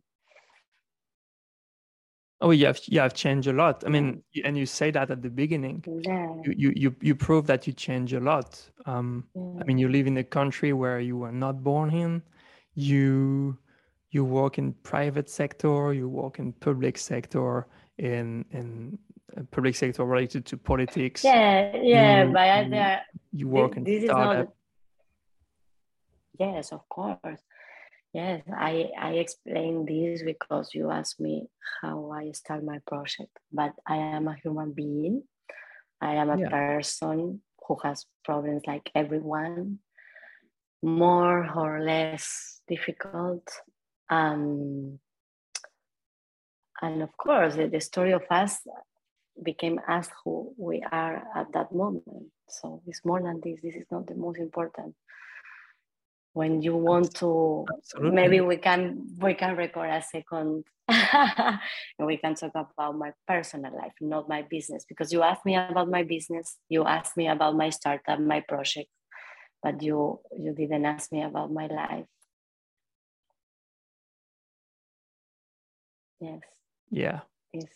Oh, 2.40 2.52
you 2.52 2.66
have 2.66 2.80
you 2.86 3.00
have 3.00 3.14
changed 3.14 3.48
a 3.48 3.52
lot. 3.52 3.82
I 3.84 3.88
mean, 3.88 4.22
and 4.44 4.56
you 4.56 4.64
say 4.64 4.92
that 4.92 5.10
at 5.10 5.22
the 5.22 5.30
beginning. 5.30 5.84
Yeah. 6.04 6.34
You 6.44 6.54
you 6.56 6.72
you, 6.76 6.96
you 7.00 7.14
prove 7.16 7.46
that 7.48 7.66
you 7.66 7.72
change 7.72 8.12
a 8.12 8.20
lot. 8.20 8.60
Um, 8.86 9.24
yeah. 9.34 9.60
I 9.60 9.64
mean, 9.64 9.78
you 9.78 9.88
live 9.88 10.06
in 10.06 10.16
a 10.18 10.24
country 10.24 10.72
where 10.72 11.00
you 11.00 11.16
were 11.16 11.32
not 11.32 11.64
born 11.64 11.92
in. 11.92 12.22
You 12.74 13.58
you 14.10 14.24
work 14.24 14.58
in 14.58 14.72
private 14.82 15.28
sector, 15.28 15.92
you 15.92 16.08
work 16.08 16.38
in 16.38 16.52
public 16.52 16.98
sector, 16.98 17.66
in 17.98 18.44
in 18.50 18.98
public 19.50 19.74
sector 19.76 20.04
related 20.04 20.46
to 20.46 20.56
politics. 20.56 21.24
Yeah, 21.24 21.76
yeah, 21.76 22.24
you, 22.24 22.32
but 22.32 22.68
you, 22.68 22.76
uh, 22.76 22.98
you 23.32 23.48
work 23.48 23.72
this, 23.72 23.78
in 23.78 23.84
this 23.84 24.04
startup. 24.04 24.36
Not... 24.38 24.54
Yes, 26.38 26.72
of 26.72 26.88
course. 26.88 27.40
Yes, 28.14 28.42
I 28.56 28.90
I 28.98 29.12
explain 29.12 29.84
this 29.84 30.22
because 30.22 30.74
you 30.74 30.90
asked 30.90 31.20
me 31.20 31.48
how 31.82 32.10
I 32.10 32.32
start 32.32 32.64
my 32.64 32.78
project. 32.86 33.36
But 33.52 33.74
I 33.86 33.96
am 33.96 34.28
a 34.28 34.36
human 34.42 34.72
being. 34.72 35.24
I 36.00 36.14
am 36.14 36.30
a 36.30 36.38
yeah. 36.38 36.48
person 36.48 37.42
who 37.66 37.76
has 37.82 38.06
problems 38.24 38.62
like 38.66 38.90
everyone, 38.94 39.80
more 40.82 41.50
or 41.54 41.80
less 41.80 42.62
difficult. 42.66 43.44
Um, 44.10 44.98
and 46.80 47.02
of 47.02 47.16
course, 47.16 47.56
the, 47.56 47.66
the 47.66 47.80
story 47.80 48.12
of 48.12 48.22
us 48.30 48.60
became 49.42 49.80
us 49.88 50.08
who 50.24 50.52
we 50.56 50.82
are 50.90 51.22
at 51.34 51.52
that 51.52 51.72
moment. 51.72 52.04
So 52.48 52.82
it's 52.86 53.04
more 53.04 53.20
than 53.20 53.40
this. 53.42 53.60
This 53.62 53.74
is 53.74 53.86
not 53.90 54.06
the 54.06 54.14
most 54.14 54.38
important. 54.38 54.94
When 56.32 56.62
you 56.62 56.76
want 56.76 57.14
to, 57.16 57.66
Absolutely. 57.76 58.14
maybe 58.14 58.40
we 58.40 58.58
can 58.58 59.08
we 59.18 59.34
can 59.34 59.56
record 59.56 59.90
a 59.90 60.02
second, 60.02 60.64
and 60.88 61.58
we 61.98 62.16
can 62.16 62.34
talk 62.34 62.52
about 62.54 62.96
my 62.96 63.12
personal 63.26 63.74
life, 63.74 63.92
not 64.00 64.28
my 64.28 64.42
business. 64.42 64.84
Because 64.88 65.12
you 65.12 65.22
asked 65.22 65.44
me 65.44 65.56
about 65.56 65.88
my 65.88 66.04
business, 66.04 66.56
you 66.68 66.84
asked 66.84 67.16
me 67.16 67.28
about 67.28 67.56
my 67.56 67.70
startup, 67.70 68.20
my 68.20 68.40
project, 68.40 68.88
but 69.62 69.82
you 69.82 70.20
you 70.38 70.54
didn't 70.54 70.84
ask 70.84 71.10
me 71.10 71.22
about 71.22 71.50
my 71.52 71.66
life. 71.66 72.06
Yes. 76.20 76.40
Yeah. 76.90 77.20
Yes 77.52 77.68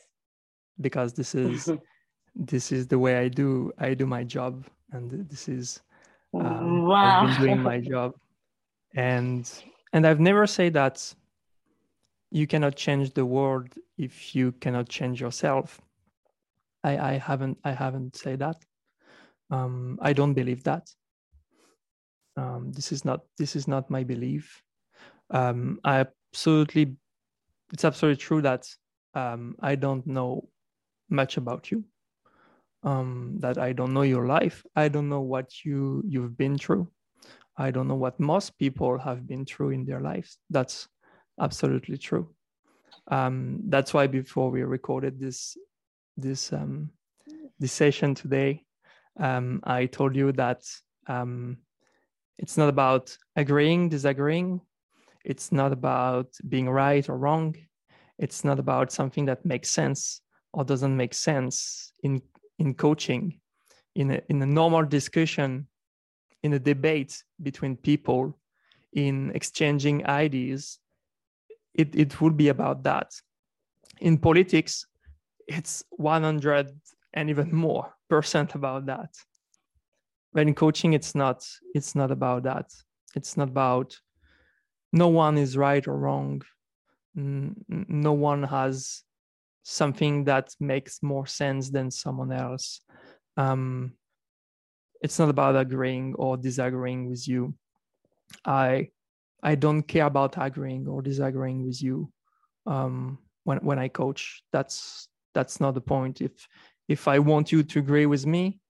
because 0.81 1.13
this 1.13 1.35
is 1.35 1.71
this 2.35 2.73
is 2.73 2.87
the 2.87 2.99
way 2.99 3.19
I 3.19 3.29
do 3.29 3.73
I 3.79 3.95
do 3.95 4.07
my 4.07 4.25
job 4.25 4.67
and 4.93 5.11
this 5.29 5.49
is 5.49 5.81
um, 6.35 6.87
wow. 6.87 7.23
I've 7.23 7.39
been 7.39 7.47
doing 7.47 7.63
my 7.63 7.81
job 7.81 8.15
and 8.95 9.51
and 9.93 10.07
I've 10.07 10.21
never 10.21 10.47
said 10.47 10.73
that 10.75 11.15
you 12.31 12.47
cannot 12.47 12.77
change 12.77 13.13
the 13.13 13.27
world 13.27 13.75
if 13.99 14.35
you 14.35 14.53
cannot 14.53 14.89
change 14.89 15.21
yourself. 15.21 15.83
I, 16.83 16.97
I 16.97 17.13
haven't 17.19 17.59
I 17.65 17.73
haven't 17.73 18.17
said 18.17 18.39
that. 18.39 18.57
Um, 19.51 19.99
I 20.01 20.15
don't 20.15 20.33
believe 20.33 20.65
that. 20.65 20.89
Um, 22.39 22.73
this 22.73 22.91
is 22.93 23.05
not 23.05 23.21
this 23.37 23.55
is 23.55 23.69
not 23.69 23.91
my 23.91 24.03
belief. 24.03 24.63
Um, 25.31 25.79
I 25.85 26.07
absolutely 26.33 26.97
it's 27.73 27.85
absolutely 27.85 28.21
true 28.21 28.43
that 28.43 28.69
um, 29.15 29.57
I 29.61 29.75
don't 29.75 30.07
know 30.07 30.49
much 31.09 31.37
about 31.37 31.71
you. 31.71 31.85
Um, 32.85 33.37
that 33.39 33.59
i 33.59 33.73
don't 33.73 33.95
know 33.95 34.03
your 34.03 34.27
life. 34.27 34.67
I 34.75 34.89
don't 34.89 35.09
know 35.09 35.21
what 35.21 35.65
you 35.65 36.03
you've 36.05 36.37
been 36.37 36.59
through. 36.59 36.89
I 37.57 37.71
don't 37.71 37.87
know 37.87 37.95
what 37.95 38.19
most 38.19 38.59
people 38.59 38.99
have 38.99 39.27
been 39.27 39.47
through 39.47 39.71
in 39.71 39.85
their 39.85 40.01
lives. 40.01 40.39
That's 40.51 40.89
absolutely 41.41 41.97
true. 41.97 42.35
Um, 43.07 43.61
that's 43.69 43.95
why 43.95 44.09
before 44.09 44.51
we 44.51 44.63
recorded 44.63 45.21
this 45.21 45.57
this 46.17 46.53
um, 46.53 46.91
this 47.59 47.73
session 47.73 48.15
today 48.15 48.65
um, 49.19 49.61
i 49.65 49.87
told 49.87 50.17
you 50.17 50.33
that 50.33 50.63
um, 51.07 51.59
it's 52.39 52.57
not 52.57 52.69
about 52.69 53.17
agreeing 53.37 53.89
disagreeing 53.89 54.61
it's 55.25 55.53
not 55.53 55.73
about 55.73 56.29
being 56.49 56.69
right 56.69 57.09
or 57.09 57.17
wrong. 57.17 57.57
It's 58.19 58.45
not 58.45 58.59
about 58.59 58.93
something 58.93 59.27
that 59.27 59.45
makes 59.45 59.71
sense 59.71 60.21
or 60.53 60.65
doesn't 60.65 60.97
make 60.97 61.15
sense 61.15 61.93
in 62.03 62.23
in 62.59 62.75
coaching 62.75 63.41
in 63.95 64.11
a, 64.11 64.21
in 64.29 64.41
a 64.43 64.47
normal 64.47 64.85
discussion 64.85 65.67
in 66.43 66.53
a 66.53 66.59
debate 66.59 67.23
between 67.43 67.77
people 67.77 68.39
in 68.93 69.33
exchanging 69.35 70.07
ideas. 70.07 70.79
It, 71.75 71.95
it 71.95 72.21
would 72.21 72.37
be 72.37 72.49
about 72.49 72.83
that. 72.85 73.13
In 74.01 74.19
politics 74.19 74.87
it's 75.49 75.85
100 75.91 76.71
and 77.15 77.31
even 77.31 77.55
more 77.55 77.95
percent 78.09 78.55
about 78.55 78.87
that. 78.87 79.11
In 80.37 80.55
coaching 80.55 80.93
it's 80.93 81.15
not 81.15 81.47
it's 81.75 81.95
not 81.95 82.11
about 82.11 82.45
that. 82.45 82.71
It's 83.15 83.37
not 83.37 83.49
about 83.49 83.99
no 84.93 85.09
one 85.09 85.39
is 85.39 85.57
right 85.57 85.87
or 85.87 85.97
wrong 85.97 86.43
no 87.15 88.13
one 88.13 88.43
has 88.43 89.03
something 89.63 90.25
that 90.25 90.55
makes 90.59 91.03
more 91.03 91.27
sense 91.27 91.71
than 91.71 91.91
someone 91.91 92.33
else. 92.33 92.81
Um, 93.37 93.93
it's 95.01 95.19
not 95.19 95.29
about 95.29 95.57
agreeing 95.57 96.15
or 96.15 96.37
disagreeing 96.37 97.09
with 97.09 97.27
you. 97.27 97.55
I 98.45 98.91
I 99.43 99.57
don't 99.57 99.83
care 99.83 100.07
about 100.07 100.35
agreeing 100.39 100.87
or 100.87 101.03
disagreeing 101.03 101.67
with 101.67 101.83
you 101.83 102.13
um, 102.67 103.19
when 103.45 103.59
when 103.59 103.79
I 103.79 103.89
coach. 103.89 104.43
That's 104.53 105.09
that's 105.35 105.61
not 105.61 105.75
the 105.75 105.81
point. 105.81 106.21
If 106.21 106.49
if 106.89 107.09
I 107.09 107.19
want 107.19 107.53
you 107.53 107.63
to 107.63 107.79
agree 107.79 108.07
with 108.07 108.27
me, 108.27 108.61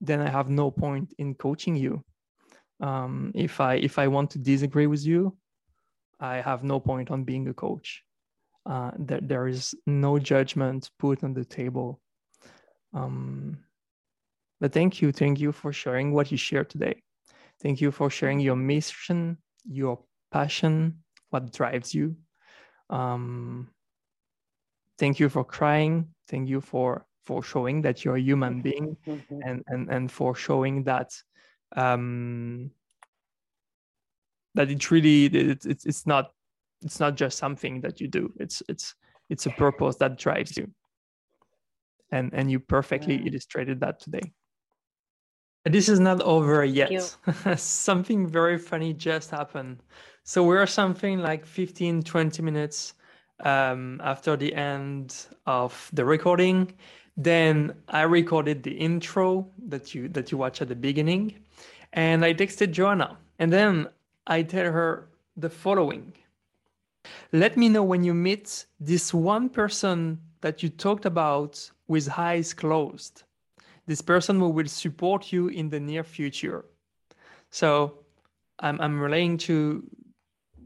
then 0.00 0.20
I 0.20 0.28
have 0.28 0.50
no 0.50 0.70
point 0.70 1.14
in 1.18 1.34
coaching 1.34 1.76
you. 1.76 2.04
Um, 2.80 3.32
if 3.34 3.60
I 3.60 3.74
if 3.74 3.98
I 3.98 4.08
want 4.08 4.30
to 4.30 4.38
disagree 4.38 4.86
with 4.86 5.04
you, 5.04 5.36
I 6.20 6.36
have 6.36 6.64
no 6.64 6.80
point 6.80 7.10
on 7.10 7.24
being 7.24 7.48
a 7.48 7.54
coach 7.54 8.02
uh, 8.66 8.92
that 8.98 9.28
there 9.28 9.48
is 9.48 9.74
no 9.86 10.18
judgment 10.18 10.90
put 10.98 11.24
on 11.24 11.34
the 11.34 11.44
table. 11.44 12.00
Um, 12.92 13.58
but 14.60 14.72
thank 14.72 15.00
you, 15.00 15.12
thank 15.12 15.40
you 15.40 15.52
for 15.52 15.72
sharing 15.72 16.12
what 16.12 16.30
you 16.30 16.36
shared 16.36 16.70
today. 16.70 17.02
Thank 17.62 17.80
you 17.80 17.90
for 17.90 18.10
sharing 18.10 18.40
your 18.40 18.56
mission, 18.56 19.38
your 19.64 20.00
passion, 20.30 21.02
what 21.30 21.52
drives 21.52 21.94
you. 21.94 22.16
Um, 22.90 23.68
thank 24.98 25.18
you 25.20 25.28
for 25.28 25.44
crying. 25.44 26.08
Thank 26.28 26.48
you 26.48 26.60
for 26.60 27.06
for 27.24 27.42
showing 27.42 27.82
that 27.82 28.04
you're 28.04 28.16
a 28.16 28.20
human 28.20 28.62
being, 28.68 28.96
mm-hmm. 29.06 29.40
and 29.44 29.62
and 29.66 29.88
and 29.90 30.10
for 30.10 30.34
showing 30.34 30.84
that 30.84 31.12
um, 31.76 32.70
that 34.54 34.70
it 34.70 34.90
really 34.90 35.26
it, 35.26 35.66
it's 35.66 35.84
it's 35.86 36.06
not 36.06 36.32
it's 36.82 37.00
not 37.00 37.16
just 37.16 37.38
something 37.38 37.80
that 37.80 38.00
you 38.00 38.08
do. 38.08 38.32
It's 38.38 38.62
it's 38.68 38.94
it's 39.30 39.46
a 39.46 39.50
purpose 39.50 39.96
that 39.96 40.18
drives 40.18 40.56
you. 40.56 40.70
And 42.10 42.32
and 42.32 42.50
you 42.50 42.60
perfectly 42.60 43.16
yeah. 43.16 43.28
illustrated 43.28 43.80
that 43.80 44.00
today. 44.00 44.32
This 45.64 45.88
is 45.88 46.00
not 46.00 46.22
over 46.22 46.64
yet. 46.64 47.16
something 47.56 48.26
very 48.26 48.56
funny 48.58 48.94
just 48.94 49.30
happened. 49.30 49.82
So 50.24 50.42
we're 50.42 50.66
something 50.66 51.18
like 51.18 51.44
15 51.44 52.02
20 52.02 52.42
minutes 52.42 52.94
um, 53.40 54.00
after 54.02 54.36
the 54.36 54.54
end 54.54 55.14
of 55.46 55.90
the 55.92 56.04
recording 56.04 56.72
then 57.18 57.74
i 57.88 58.02
recorded 58.02 58.62
the 58.62 58.70
intro 58.70 59.46
that 59.66 59.94
you 59.94 60.08
that 60.08 60.32
you 60.32 60.38
watch 60.38 60.62
at 60.62 60.68
the 60.68 60.74
beginning 60.74 61.34
and 61.92 62.24
i 62.24 62.32
texted 62.32 62.70
joanna 62.70 63.18
and 63.38 63.52
then 63.52 63.86
i 64.26 64.42
tell 64.42 64.72
her 64.72 65.08
the 65.36 65.50
following 65.50 66.12
let 67.32 67.56
me 67.56 67.68
know 67.68 67.82
when 67.82 68.04
you 68.04 68.14
meet 68.14 68.66
this 68.80 69.12
one 69.12 69.48
person 69.48 70.18
that 70.40 70.62
you 70.62 70.68
talked 70.68 71.06
about 71.06 71.70
with 71.86 72.08
eyes 72.16 72.54
closed. 72.54 73.24
This 73.86 74.02
person 74.02 74.38
who 74.38 74.48
will 74.50 74.68
support 74.68 75.32
you 75.32 75.48
in 75.48 75.70
the 75.70 75.80
near 75.80 76.04
future. 76.04 76.64
So 77.50 78.00
I'm, 78.58 78.80
I'm 78.80 79.00
relaying 79.00 79.38
to 79.38 79.84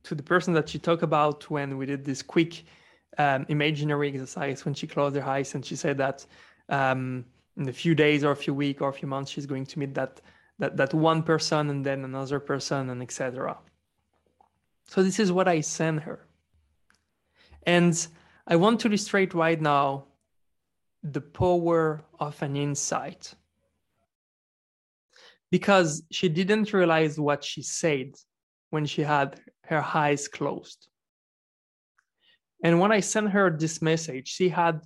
to 0.05 0.17
the 0.17 0.23
person 0.23 0.53
that 0.53 0.75
you 0.75 0.81
talk 0.81 1.03
about 1.03 1.49
when 1.49 1.79
we 1.79 1.87
did 1.87 2.05
this 2.05 2.23
quick 2.23 2.65
um, 3.19 3.47
imaginary 3.49 4.09
exercise 4.09 4.65
when 4.65 4.75
she 4.75 4.87
closed 4.87 5.17
her 5.17 5.25
eyes 5.25 5.55
and 5.55 5.65
she 5.65 5.77
said 5.77 5.99
that 5.99 6.25
um, 6.69 7.25
in 7.57 7.69
a 7.69 7.73
few 7.73 7.95
days 7.95 8.25
or 8.25 8.31
a 8.31 8.37
few 8.37 8.55
weeks 8.55 8.81
or 8.81 8.89
a 8.89 8.93
few 8.93 9.09
months 9.09 9.31
she's 9.31 9.47
going 9.47 9.67
to 9.67 9.79
meet 9.79 9.95
that 9.95 10.21
that 10.59 10.77
that 10.77 10.95
one 10.95 11.23
person 11.23 11.71
and 11.71 11.85
then 11.85 12.05
another 12.05 12.41
person 12.41 12.91
and 12.91 13.03
etc. 13.03 13.59
So 14.85 15.03
this 15.03 15.19
is 15.19 15.33
what 15.33 15.49
I 15.49 15.61
send 15.61 16.01
her. 16.01 16.27
And 17.65 18.07
I 18.47 18.57
want 18.57 18.81
to 18.81 18.89
illustrate 18.89 19.35
right 19.35 19.61
now 19.61 20.07
the 21.03 21.21
power 21.21 22.03
of 22.19 22.41
an 22.43 22.57
insight. 22.57 23.35
Because 25.51 26.03
she 26.11 26.29
didn't 26.29 26.73
realize 26.73 27.19
what 27.21 27.45
she 27.45 27.63
said 27.63 28.15
when 28.71 28.87
she 28.87 29.03
had 29.03 29.41
her 29.67 29.85
eyes 29.95 30.29
closed. 30.29 30.89
And 32.63 32.79
when 32.81 32.93
I 32.93 33.01
sent 33.01 33.31
her 33.31 33.51
this 33.51 33.83
message, 33.83 34.29
she 34.29 34.49
had 34.49 34.81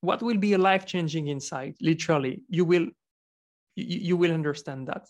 what 0.00 0.22
will 0.22 0.36
be 0.36 0.52
a 0.52 0.58
life-changing 0.58 1.28
insight, 1.28 1.76
literally. 1.80 2.42
You 2.48 2.64
will 2.64 2.88
you, 3.76 3.98
you 4.08 4.16
will 4.16 4.32
understand 4.32 4.88
that. 4.88 5.08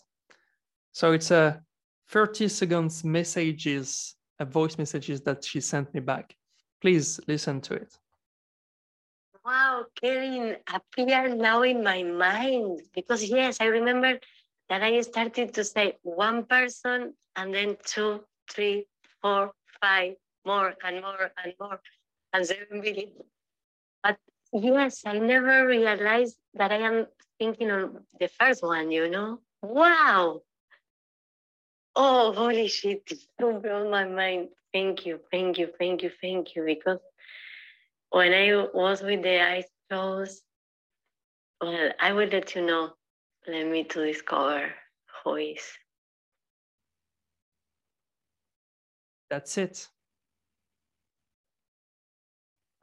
So 0.93 1.11
it's 1.11 1.31
a 1.31 1.61
30 2.09 2.47
seconds 2.47 3.03
messages 3.03 4.15
a 4.39 4.45
voice 4.45 4.77
messages 4.77 5.21
that 5.21 5.43
she 5.43 5.59
sent 5.61 5.93
me 5.93 5.99
back. 5.99 6.35
Please 6.81 7.19
listen 7.27 7.61
to 7.61 7.73
it. 7.75 7.97
Wow, 9.45 9.85
Kevin 9.99 10.57
appeared 10.71 11.37
now 11.37 11.63
in 11.63 11.83
my 11.83 12.03
mind 12.03 12.81
because 12.93 13.23
yes, 13.23 13.57
I 13.59 13.65
remember 13.65 14.19
that 14.69 14.81
I 14.81 15.01
started 15.01 15.53
to 15.55 15.63
say 15.63 15.97
one 16.03 16.45
person 16.45 17.13
and 17.35 17.53
then 17.53 17.75
two, 17.85 18.23
three, 18.49 18.85
four, 19.21 19.51
five, 19.81 20.15
more 20.45 20.73
and 20.83 21.01
more 21.01 21.31
and 21.43 21.53
more, 21.59 21.79
and 22.33 22.45
seven 22.45 22.81
billion. 22.81 23.11
But 24.03 24.17
Yes, 24.55 25.01
I 25.03 25.17
never 25.17 25.65
realized 25.65 26.37
that 26.53 26.71
I 26.71 26.77
am 26.77 27.07
thinking 27.39 27.71
on 27.71 28.05
the 28.19 28.27
first 28.27 28.61
one, 28.61 28.91
you 28.91 29.09
know? 29.09 29.39
Wow. 29.63 30.43
Oh, 31.95 32.33
holy 32.33 32.67
shit. 32.67 33.01
You 33.39 33.59
blew 33.59 33.89
my 33.89 34.05
mind. 34.05 34.49
Thank 34.71 35.07
you, 35.07 35.19
thank 35.31 35.57
you, 35.57 35.69
thank 35.79 36.03
you, 36.03 36.11
thank 36.21 36.55
you. 36.55 36.63
Because 36.65 36.99
when 38.11 38.31
I 38.31 38.67
was 38.73 39.01
with 39.01 39.23
the 39.23 39.41
eyes 39.41 39.65
closed, 39.89 40.43
well, 41.59 41.91
I 41.99 42.13
will 42.13 42.29
let 42.29 42.53
you 42.53 42.63
know. 42.63 42.93
Let 43.47 43.67
me 43.67 43.83
to 43.85 44.05
discover 44.05 44.71
who 45.23 45.35
is. 45.35 45.61
That's 49.29 49.57
it 49.57 49.87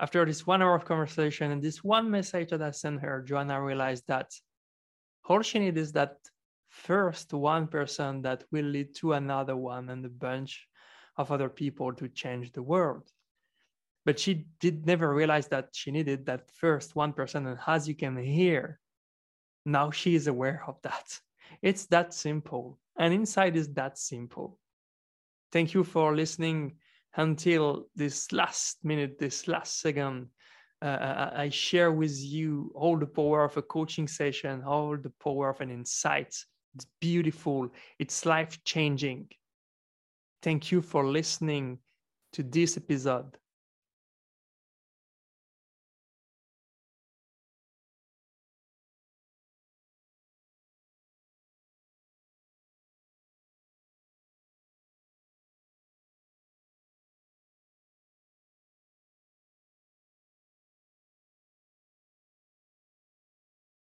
after 0.01 0.25
this 0.25 0.47
one 0.47 0.63
hour 0.63 0.75
of 0.75 0.87
conversation 0.87 1.53
and 1.53 1.63
this 1.63 1.85
one 1.85 2.11
message 2.11 2.51
that 2.51 2.63
I 2.63 2.71
sent 2.71 3.01
her, 3.03 3.23
Joanna 3.23 3.63
realized 3.63 4.05
that 4.09 4.33
all 5.29 5.43
she 5.43 5.59
needs 5.59 5.79
is 5.79 5.93
that 5.93 6.17
first 6.71 7.35
one 7.35 7.67
person 7.67 8.23
that 8.23 8.45
will 8.51 8.65
lead 8.65 8.95
to 8.97 9.13
another 9.13 9.57
one 9.57 9.91
and 9.91 10.05
a 10.07 10.09
bunch 10.09 10.67
of 11.19 11.31
other 11.31 11.51
people 11.51 11.93
to 11.93 12.09
change 12.09 12.53
the 12.53 12.63
world. 12.63 13.11
But 14.07 14.19
she 14.19 14.47
did 14.59 14.87
never 14.87 15.15
realize 15.15 15.49
that 15.49 15.69
she 15.73 15.91
needed 15.91 16.25
that 16.27 16.51
first 16.55 16.97
one 16.97 17.13
person. 17.13 17.47
And 17.47 17.59
as 17.67 17.87
you 17.87 17.95
can 17.95 18.17
hear, 18.17 18.81
now 19.67 19.91
she 19.91 20.15
is 20.15 20.27
aware 20.27 20.63
of 20.67 20.81
that. 20.83 21.21
It's 21.61 21.85
that 21.87 22.15
simple. 22.15 22.79
And 22.99 23.13
inside 23.13 23.55
is 23.55 23.69
that 23.75 23.99
simple. 23.99 24.59
Thank 25.53 25.75
you 25.75 25.85
for 25.85 26.17
listening 26.17 26.77
until 27.17 27.87
this 27.97 28.33
last 28.33 28.79
minute, 28.85 29.19
this 29.19 29.49
last 29.49 29.81
second, 29.81 30.29
uh, 30.83 31.31
I 31.35 31.49
share 31.51 31.93
with 31.93 32.19
you 32.19 32.73
all 32.75 32.99
the 32.99 33.07
power 33.07 33.45
of 33.45 33.57
a 33.57 33.63
coaching 33.63 34.09
session, 34.09 34.63
all 34.65 34.97
the 34.97 35.13
power 35.23 35.51
of 35.51 35.61
an 35.61 35.71
insight. 35.71 36.35
It's 36.75 36.87
beautiful, 37.01 37.69
it's 37.99 38.25
life 38.25 38.63
changing. 38.65 39.29
Thank 40.43 40.73
you 40.73 40.81
for 40.81 41.07
listening 41.07 41.79
to 42.33 42.43
this 42.43 42.77
episode. 42.77 43.37